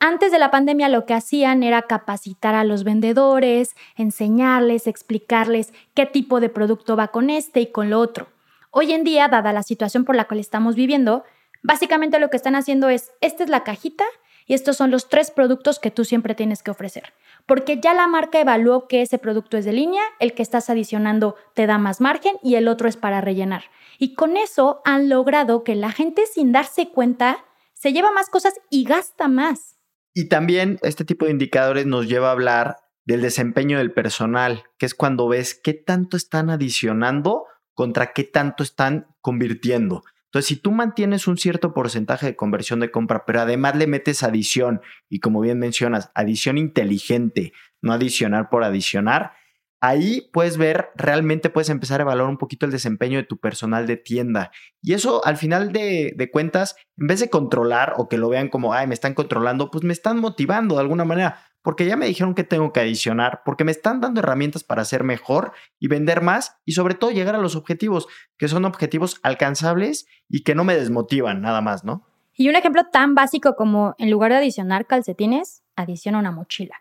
Antes 0.00 0.30
de 0.30 0.38
la 0.38 0.52
pandemia 0.52 0.88
lo 0.88 1.06
que 1.06 1.14
hacían 1.14 1.64
era 1.64 1.82
capacitar 1.82 2.54
a 2.54 2.62
los 2.62 2.84
vendedores, 2.84 3.74
enseñarles, 3.96 4.86
explicarles 4.86 5.72
qué 5.94 6.06
tipo 6.06 6.38
de 6.38 6.48
producto 6.48 6.96
va 6.96 7.08
con 7.08 7.30
este 7.30 7.60
y 7.60 7.72
con 7.72 7.90
lo 7.90 7.98
otro. 7.98 8.28
Hoy 8.70 8.92
en 8.92 9.02
día, 9.02 9.26
dada 9.26 9.52
la 9.52 9.64
situación 9.64 10.04
por 10.04 10.14
la 10.14 10.26
cual 10.26 10.38
estamos 10.38 10.76
viviendo, 10.76 11.24
básicamente 11.62 12.20
lo 12.20 12.30
que 12.30 12.36
están 12.36 12.54
haciendo 12.54 12.88
es, 12.88 13.10
esta 13.20 13.42
es 13.42 13.50
la 13.50 13.64
cajita 13.64 14.04
y 14.46 14.54
estos 14.54 14.76
son 14.76 14.92
los 14.92 15.08
tres 15.08 15.32
productos 15.32 15.80
que 15.80 15.90
tú 15.90 16.04
siempre 16.04 16.36
tienes 16.36 16.62
que 16.62 16.70
ofrecer. 16.70 17.12
Porque 17.44 17.80
ya 17.80 17.92
la 17.92 18.06
marca 18.06 18.40
evaluó 18.40 18.86
que 18.86 19.02
ese 19.02 19.18
producto 19.18 19.56
es 19.56 19.64
de 19.64 19.72
línea, 19.72 20.02
el 20.20 20.32
que 20.32 20.42
estás 20.42 20.70
adicionando 20.70 21.34
te 21.54 21.66
da 21.66 21.76
más 21.76 22.00
margen 22.00 22.36
y 22.40 22.54
el 22.54 22.68
otro 22.68 22.88
es 22.88 22.96
para 22.96 23.20
rellenar. 23.20 23.64
Y 23.98 24.14
con 24.14 24.36
eso 24.36 24.80
han 24.84 25.08
logrado 25.08 25.64
que 25.64 25.74
la 25.74 25.90
gente 25.90 26.24
sin 26.26 26.52
darse 26.52 26.88
cuenta 26.88 27.44
se 27.74 27.92
lleva 27.92 28.12
más 28.12 28.30
cosas 28.30 28.54
y 28.70 28.84
gasta 28.84 29.26
más. 29.26 29.77
Y 30.18 30.24
también 30.24 30.80
este 30.82 31.04
tipo 31.04 31.26
de 31.26 31.30
indicadores 31.30 31.86
nos 31.86 32.08
lleva 32.08 32.30
a 32.30 32.32
hablar 32.32 32.78
del 33.04 33.22
desempeño 33.22 33.78
del 33.78 33.92
personal, 33.92 34.64
que 34.76 34.84
es 34.84 34.92
cuando 34.92 35.28
ves 35.28 35.54
qué 35.54 35.74
tanto 35.74 36.16
están 36.16 36.50
adicionando 36.50 37.44
contra 37.72 38.12
qué 38.12 38.24
tanto 38.24 38.64
están 38.64 39.06
convirtiendo. 39.20 40.02
Entonces, 40.24 40.48
si 40.48 40.56
tú 40.56 40.72
mantienes 40.72 41.28
un 41.28 41.38
cierto 41.38 41.72
porcentaje 41.72 42.26
de 42.26 42.34
conversión 42.34 42.80
de 42.80 42.90
compra, 42.90 43.24
pero 43.26 43.42
además 43.42 43.76
le 43.76 43.86
metes 43.86 44.24
adición, 44.24 44.80
y 45.08 45.20
como 45.20 45.40
bien 45.40 45.60
mencionas, 45.60 46.10
adición 46.16 46.58
inteligente, 46.58 47.52
no 47.80 47.92
adicionar 47.92 48.48
por 48.50 48.64
adicionar, 48.64 49.34
ahí 49.80 50.28
puedes 50.32 50.56
ver, 50.56 50.90
realmente 50.96 51.50
puedes 51.50 51.68
empezar 51.68 52.00
a 52.00 52.02
evaluar 52.02 52.28
un 52.28 52.38
poquito 52.38 52.66
el 52.66 52.72
desempeño 52.72 53.18
de 53.18 53.24
tu 53.24 53.38
personal 53.38 53.86
de 53.86 53.96
tienda. 53.96 54.50
Y 54.82 54.94
eso 54.94 55.24
al 55.24 55.36
final 55.36 55.72
de, 55.72 56.30
cuentas, 56.32 56.76
en 56.96 57.06
vez 57.06 57.20
de 57.20 57.30
controlar 57.30 57.94
o 57.96 58.08
que 58.08 58.18
lo 58.18 58.28
vean 58.28 58.48
como, 58.48 58.72
ay, 58.72 58.86
me 58.86 58.94
están 58.94 59.14
controlando, 59.14 59.70
pues 59.70 59.84
me 59.84 59.92
están 59.92 60.18
motivando 60.18 60.74
de 60.74 60.80
alguna 60.80 61.04
manera, 61.04 61.40
porque 61.62 61.86
ya 61.86 61.96
me 61.96 62.06
dijeron 62.06 62.34
que 62.34 62.44
tengo 62.44 62.72
que 62.72 62.80
adicionar, 62.80 63.42
porque 63.44 63.64
me 63.64 63.72
están 63.72 64.00
dando 64.00 64.20
herramientas 64.20 64.64
para 64.64 64.82
hacer 64.82 65.04
mejor 65.04 65.52
y 65.78 65.88
vender 65.88 66.22
más 66.22 66.56
y 66.64 66.72
sobre 66.72 66.94
todo 66.94 67.10
llegar 67.10 67.34
a 67.34 67.38
los 67.38 67.56
objetivos, 67.56 68.08
que 68.36 68.48
son 68.48 68.64
objetivos 68.64 69.20
alcanzables 69.22 70.06
y 70.28 70.42
que 70.42 70.54
no 70.54 70.64
me 70.64 70.76
desmotivan 70.76 71.40
nada 71.40 71.60
más, 71.60 71.84
¿no? 71.84 72.04
Y 72.34 72.48
un 72.48 72.54
ejemplo 72.54 72.84
tan 72.92 73.16
básico 73.16 73.56
como 73.56 73.96
en 73.98 74.10
lugar 74.12 74.30
de 74.30 74.38
adicionar 74.38 74.86
calcetines, 74.86 75.64
adiciona 75.74 76.20
una 76.20 76.30
mochila. 76.30 76.76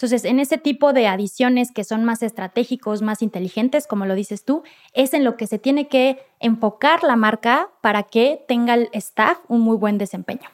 Entonces, 0.00 0.24
en 0.24 0.40
ese 0.40 0.56
tipo 0.56 0.94
de 0.94 1.06
adiciones 1.06 1.72
que 1.72 1.84
son 1.84 2.04
más 2.04 2.22
estratégicos, 2.22 3.02
más 3.02 3.20
inteligentes, 3.20 3.86
como 3.86 4.06
lo 4.06 4.14
dices 4.14 4.46
tú, 4.46 4.62
es 4.94 5.12
en 5.12 5.24
lo 5.24 5.36
que 5.36 5.46
se 5.46 5.58
tiene 5.58 5.88
que 5.88 6.24
enfocar 6.38 7.02
la 7.02 7.16
marca 7.16 7.68
para 7.82 8.04
que 8.04 8.42
tenga 8.48 8.72
el 8.72 8.88
staff 8.94 9.36
un 9.46 9.60
muy 9.60 9.76
buen 9.76 9.98
desempeño. 9.98 10.48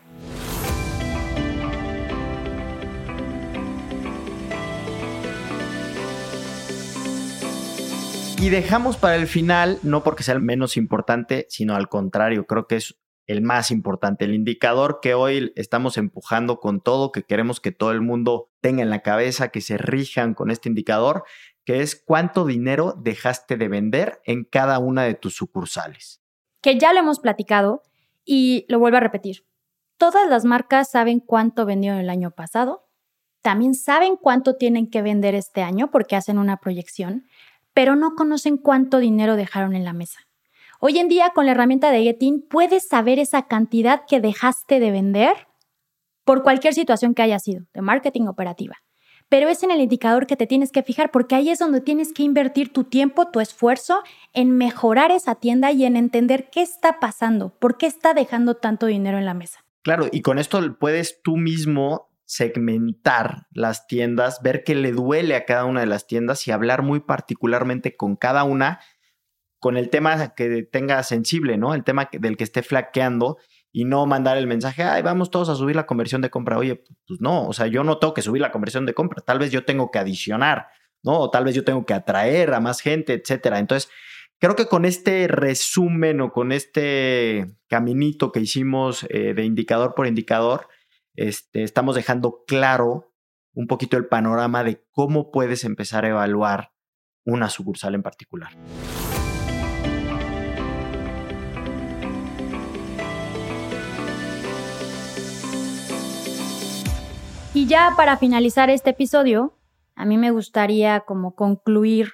Y 8.40 8.48
dejamos 8.48 8.96
para 8.96 9.14
el 9.14 9.28
final, 9.28 9.78
no 9.84 10.02
porque 10.02 10.24
sea 10.24 10.34
el 10.34 10.42
menos 10.42 10.76
importante, 10.76 11.46
sino 11.48 11.76
al 11.76 11.88
contrario, 11.88 12.48
creo 12.48 12.66
que 12.66 12.74
es 12.74 12.96
el 13.26 13.42
más 13.42 13.70
importante, 13.70 14.24
el 14.24 14.34
indicador 14.34 15.00
que 15.02 15.14
hoy 15.14 15.52
estamos 15.56 15.98
empujando 15.98 16.60
con 16.60 16.80
todo, 16.80 17.12
que 17.12 17.24
queremos 17.24 17.60
que 17.60 17.72
todo 17.72 17.90
el 17.90 18.00
mundo 18.00 18.50
tenga 18.60 18.82
en 18.82 18.90
la 18.90 19.02
cabeza, 19.02 19.48
que 19.48 19.60
se 19.60 19.78
rijan 19.78 20.34
con 20.34 20.50
este 20.50 20.68
indicador, 20.68 21.24
que 21.64 21.82
es 21.82 21.96
cuánto 21.96 22.46
dinero 22.46 22.94
dejaste 22.96 23.56
de 23.56 23.68
vender 23.68 24.20
en 24.24 24.44
cada 24.44 24.78
una 24.78 25.02
de 25.02 25.14
tus 25.14 25.34
sucursales. 25.34 26.22
Que 26.60 26.78
ya 26.78 26.92
lo 26.92 27.00
hemos 27.00 27.18
platicado 27.18 27.82
y 28.24 28.64
lo 28.68 28.78
vuelvo 28.78 28.98
a 28.98 29.00
repetir. 29.00 29.44
Todas 29.96 30.28
las 30.28 30.44
marcas 30.44 30.90
saben 30.90 31.20
cuánto 31.20 31.66
vendieron 31.66 31.98
el 31.98 32.10
año 32.10 32.30
pasado, 32.30 32.86
también 33.42 33.74
saben 33.74 34.16
cuánto 34.16 34.56
tienen 34.56 34.90
que 34.90 35.02
vender 35.02 35.34
este 35.34 35.62
año 35.62 35.90
porque 35.90 36.16
hacen 36.16 36.38
una 36.38 36.58
proyección, 36.58 37.26
pero 37.72 37.96
no 37.96 38.14
conocen 38.14 38.56
cuánto 38.56 38.98
dinero 38.98 39.36
dejaron 39.36 39.74
en 39.74 39.84
la 39.84 39.92
mesa. 39.92 40.25
Hoy 40.80 40.98
en 40.98 41.08
día 41.08 41.30
con 41.34 41.46
la 41.46 41.52
herramienta 41.52 41.90
de 41.90 42.02
Getin 42.02 42.44
puedes 42.48 42.86
saber 42.86 43.18
esa 43.18 43.46
cantidad 43.46 44.02
que 44.06 44.20
dejaste 44.20 44.78
de 44.78 44.90
vender 44.90 45.48
por 46.24 46.42
cualquier 46.42 46.74
situación 46.74 47.14
que 47.14 47.22
haya 47.22 47.38
sido, 47.38 47.64
de 47.72 47.80
marketing 47.80 48.26
operativa. 48.26 48.76
Pero 49.28 49.48
es 49.48 49.62
en 49.62 49.70
el 49.70 49.80
indicador 49.80 50.26
que 50.26 50.36
te 50.36 50.46
tienes 50.46 50.70
que 50.70 50.82
fijar 50.82 51.10
porque 51.10 51.34
ahí 51.34 51.50
es 51.50 51.58
donde 51.58 51.80
tienes 51.80 52.12
que 52.12 52.22
invertir 52.22 52.72
tu 52.72 52.84
tiempo, 52.84 53.30
tu 53.30 53.40
esfuerzo 53.40 54.02
en 54.32 54.50
mejorar 54.52 55.10
esa 55.10 55.36
tienda 55.36 55.72
y 55.72 55.84
en 55.84 55.96
entender 55.96 56.50
qué 56.50 56.62
está 56.62 57.00
pasando, 57.00 57.56
por 57.58 57.78
qué 57.78 57.86
está 57.86 58.14
dejando 58.14 58.56
tanto 58.56 58.86
dinero 58.86 59.18
en 59.18 59.24
la 59.24 59.34
mesa. 59.34 59.64
Claro, 59.82 60.08
y 60.12 60.20
con 60.20 60.38
esto 60.38 60.60
puedes 60.78 61.22
tú 61.22 61.36
mismo 61.36 62.08
segmentar 62.24 63.46
las 63.52 63.86
tiendas, 63.86 64.42
ver 64.42 64.62
qué 64.64 64.74
le 64.74 64.92
duele 64.92 65.36
a 65.36 65.44
cada 65.44 65.64
una 65.64 65.80
de 65.80 65.86
las 65.86 66.06
tiendas 66.06 66.46
y 66.46 66.50
hablar 66.50 66.82
muy 66.82 67.00
particularmente 67.00 67.96
con 67.96 68.16
cada 68.16 68.44
una 68.44 68.80
con 69.66 69.76
el 69.76 69.90
tema 69.90 70.32
que 70.36 70.62
tenga 70.62 71.02
sensible, 71.02 71.56
¿no? 71.56 71.74
El 71.74 71.82
tema 71.82 72.08
del 72.12 72.36
que 72.36 72.44
esté 72.44 72.62
flaqueando 72.62 73.36
y 73.72 73.84
no 73.84 74.06
mandar 74.06 74.36
el 74.36 74.46
mensaje, 74.46 74.84
ay, 74.84 75.02
vamos 75.02 75.28
todos 75.28 75.48
a 75.48 75.56
subir 75.56 75.74
la 75.74 75.86
conversión 75.86 76.22
de 76.22 76.30
compra. 76.30 76.56
Oye, 76.56 76.84
pues 77.04 77.20
no, 77.20 77.48
o 77.48 77.52
sea, 77.52 77.66
yo 77.66 77.82
no 77.82 77.98
tengo 77.98 78.14
que 78.14 78.22
subir 78.22 78.40
la 78.40 78.52
conversión 78.52 78.86
de 78.86 78.94
compra, 78.94 79.24
tal 79.26 79.40
vez 79.40 79.50
yo 79.50 79.64
tengo 79.64 79.90
que 79.90 79.98
adicionar, 79.98 80.68
¿no? 81.02 81.18
O 81.18 81.30
tal 81.32 81.42
vez 81.42 81.56
yo 81.56 81.64
tengo 81.64 81.84
que 81.84 81.94
atraer 81.94 82.54
a 82.54 82.60
más 82.60 82.80
gente, 82.80 83.14
etcétera. 83.14 83.58
Entonces, 83.58 83.90
creo 84.38 84.54
que 84.54 84.66
con 84.66 84.84
este 84.84 85.26
resumen 85.26 86.20
o 86.20 86.30
con 86.30 86.52
este 86.52 87.48
caminito 87.66 88.30
que 88.30 88.38
hicimos 88.38 89.04
eh, 89.10 89.34
de 89.34 89.44
indicador 89.44 89.96
por 89.96 90.06
indicador, 90.06 90.68
este, 91.16 91.64
estamos 91.64 91.96
dejando 91.96 92.44
claro 92.46 93.12
un 93.52 93.66
poquito 93.66 93.96
el 93.96 94.06
panorama 94.06 94.62
de 94.62 94.86
cómo 94.92 95.32
puedes 95.32 95.64
empezar 95.64 96.04
a 96.04 96.10
evaluar 96.10 96.70
una 97.24 97.50
sucursal 97.50 97.96
en 97.96 98.04
particular. 98.04 98.52
Y 107.56 107.66
ya 107.66 107.94
para 107.96 108.18
finalizar 108.18 108.68
este 108.68 108.90
episodio, 108.90 109.56
a 109.94 110.04
mí 110.04 110.18
me 110.18 110.30
gustaría 110.30 111.00
como 111.00 111.34
concluir, 111.34 112.12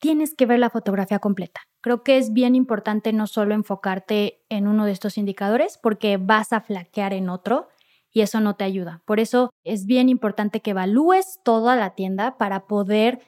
tienes 0.00 0.34
que 0.34 0.46
ver 0.46 0.58
la 0.58 0.68
fotografía 0.68 1.20
completa. 1.20 1.60
Creo 1.80 2.02
que 2.02 2.18
es 2.18 2.32
bien 2.32 2.56
importante 2.56 3.12
no 3.12 3.28
solo 3.28 3.54
enfocarte 3.54 4.42
en 4.48 4.66
uno 4.66 4.84
de 4.84 4.90
estos 4.90 5.16
indicadores 5.16 5.78
porque 5.80 6.16
vas 6.16 6.52
a 6.52 6.60
flaquear 6.60 7.12
en 7.12 7.28
otro 7.28 7.68
y 8.10 8.22
eso 8.22 8.40
no 8.40 8.56
te 8.56 8.64
ayuda. 8.64 9.00
Por 9.04 9.20
eso 9.20 9.52
es 9.62 9.86
bien 9.86 10.08
importante 10.08 10.58
que 10.58 10.72
evalúes 10.72 11.38
toda 11.44 11.76
la 11.76 11.94
tienda 11.94 12.36
para 12.36 12.66
poder 12.66 13.20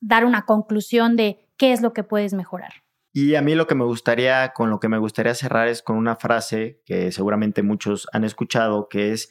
dar 0.00 0.24
una 0.24 0.46
conclusión 0.46 1.14
de 1.14 1.46
qué 1.58 1.74
es 1.74 1.82
lo 1.82 1.92
que 1.92 2.04
puedes 2.04 2.32
mejorar. 2.32 2.72
Y 3.12 3.34
a 3.34 3.42
mí 3.42 3.54
lo 3.54 3.66
que 3.66 3.74
me 3.74 3.84
gustaría, 3.84 4.54
con 4.54 4.70
lo 4.70 4.80
que 4.80 4.88
me 4.88 4.96
gustaría 4.96 5.34
cerrar 5.34 5.68
es 5.68 5.82
con 5.82 5.98
una 5.98 6.16
frase 6.16 6.80
que 6.86 7.12
seguramente 7.12 7.62
muchos 7.62 8.08
han 8.14 8.24
escuchado, 8.24 8.88
que 8.88 9.12
es 9.12 9.28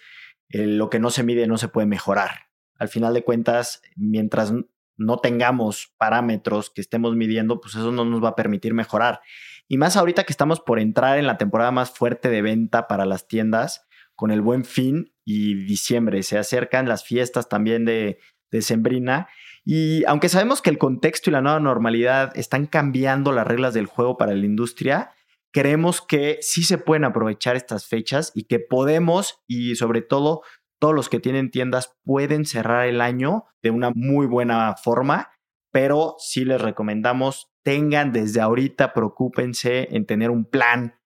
eh, 0.51 0.65
lo 0.65 0.89
que 0.89 0.99
no 0.99 1.09
se 1.09 1.23
mide 1.23 1.47
no 1.47 1.57
se 1.57 1.67
puede 1.67 1.87
mejorar. 1.87 2.49
Al 2.77 2.89
final 2.89 3.13
de 3.13 3.23
cuentas, 3.23 3.81
mientras 3.95 4.53
no 4.97 5.17
tengamos 5.17 5.93
parámetros 5.97 6.69
que 6.69 6.81
estemos 6.81 7.15
midiendo, 7.15 7.61
pues 7.61 7.75
eso 7.75 7.91
no 7.91 8.05
nos 8.05 8.23
va 8.23 8.29
a 8.29 8.35
permitir 8.35 8.73
mejorar. 8.73 9.21
Y 9.67 9.77
más 9.77 9.97
ahorita 9.97 10.23
que 10.23 10.33
estamos 10.33 10.59
por 10.59 10.79
entrar 10.79 11.17
en 11.17 11.27
la 11.27 11.37
temporada 11.37 11.71
más 11.71 11.91
fuerte 11.91 12.29
de 12.29 12.41
venta 12.41 12.87
para 12.87 13.05
las 13.05 13.27
tiendas, 13.27 13.87
con 14.15 14.31
el 14.31 14.41
buen 14.41 14.65
fin 14.65 15.13
y 15.25 15.55
diciembre. 15.65 16.21
Se 16.23 16.37
acercan 16.37 16.87
las 16.87 17.03
fiestas 17.03 17.49
también 17.49 17.85
de, 17.85 18.19
de 18.51 18.61
Sembrina. 18.61 19.27
Y 19.63 20.03
aunque 20.05 20.29
sabemos 20.29 20.61
que 20.61 20.69
el 20.69 20.77
contexto 20.77 21.29
y 21.29 21.33
la 21.33 21.41
nueva 21.41 21.59
normalidad 21.59 22.35
están 22.37 22.67
cambiando 22.67 23.31
las 23.31 23.47
reglas 23.47 23.73
del 23.73 23.85
juego 23.85 24.17
para 24.17 24.33
la 24.33 24.45
industria, 24.45 25.11
creemos 25.51 26.01
que 26.01 26.37
sí 26.41 26.63
se 26.63 26.77
pueden 26.77 27.03
aprovechar 27.03 27.55
estas 27.55 27.87
fechas 27.87 28.31
y 28.35 28.43
que 28.43 28.59
podemos 28.59 29.41
y 29.47 29.75
sobre 29.75 30.01
todo 30.01 30.41
todos 30.79 30.95
los 30.95 31.09
que 31.09 31.19
tienen 31.19 31.51
tiendas 31.51 31.95
pueden 32.03 32.45
cerrar 32.45 32.87
el 32.87 33.01
año 33.01 33.45
de 33.61 33.69
una 33.69 33.91
muy 33.93 34.25
buena 34.25 34.75
forma, 34.75 35.29
pero 35.71 36.15
sí 36.17 36.43
les 36.43 36.59
recomendamos 36.59 37.51
tengan 37.63 38.11
desde 38.11 38.41
ahorita, 38.41 38.93
preocúpense 38.93 39.87
en 39.95 40.05
tener 40.05 40.31
un 40.31 40.45
plan, 40.45 40.99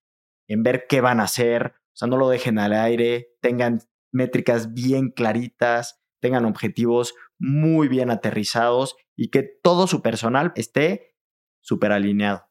en 0.47 0.63
ver 0.63 0.85
qué 0.87 1.01
van 1.01 1.19
a 1.19 1.23
hacer, 1.23 1.73
o 1.93 1.97
sea, 1.97 2.07
no 2.07 2.17
lo 2.17 2.29
dejen 2.29 2.59
al 2.59 2.73
aire, 2.73 3.35
tengan 3.41 3.81
métricas 4.11 4.73
bien 4.73 5.11
claritas, 5.11 6.01
tengan 6.21 6.45
objetivos 6.45 7.13
muy 7.37 7.87
bien 7.87 8.09
aterrizados 8.09 8.95
y 9.15 9.29
que 9.29 9.43
todo 9.43 9.87
su 9.87 10.01
personal 10.01 10.53
esté 10.55 11.15
súper 11.61 11.91
alineado. 11.91 12.47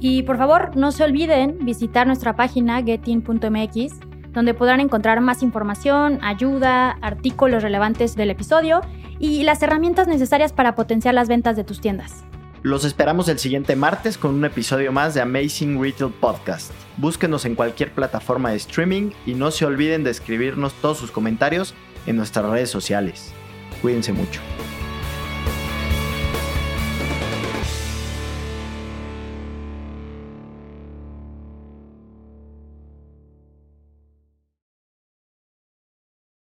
Y 0.00 0.22
por 0.22 0.36
favor, 0.38 0.76
no 0.76 0.92
se 0.92 1.04
olviden 1.04 1.58
visitar 1.64 2.06
nuestra 2.06 2.36
página 2.36 2.82
getin.mx 2.82 4.00
donde 4.34 4.52
podrán 4.52 4.80
encontrar 4.80 5.20
más 5.20 5.42
información, 5.42 6.18
ayuda, 6.22 6.98
artículos 7.00 7.62
relevantes 7.62 8.16
del 8.16 8.30
episodio 8.30 8.80
y 9.18 9.44
las 9.44 9.62
herramientas 9.62 10.08
necesarias 10.08 10.52
para 10.52 10.74
potenciar 10.74 11.14
las 11.14 11.28
ventas 11.28 11.56
de 11.56 11.64
tus 11.64 11.80
tiendas. 11.80 12.24
Los 12.62 12.84
esperamos 12.84 13.28
el 13.28 13.38
siguiente 13.38 13.76
martes 13.76 14.18
con 14.18 14.34
un 14.34 14.44
episodio 14.44 14.90
más 14.90 15.14
de 15.14 15.20
Amazing 15.20 15.80
Retail 15.80 16.12
Podcast. 16.12 16.72
Búsquenos 16.96 17.44
en 17.44 17.54
cualquier 17.54 17.92
plataforma 17.92 18.50
de 18.50 18.56
streaming 18.56 19.10
y 19.26 19.34
no 19.34 19.50
se 19.50 19.66
olviden 19.66 20.02
de 20.02 20.10
escribirnos 20.10 20.72
todos 20.74 20.98
sus 20.98 21.10
comentarios 21.10 21.74
en 22.06 22.16
nuestras 22.16 22.46
redes 22.46 22.70
sociales. 22.70 23.32
Cuídense 23.82 24.12
mucho. 24.12 24.40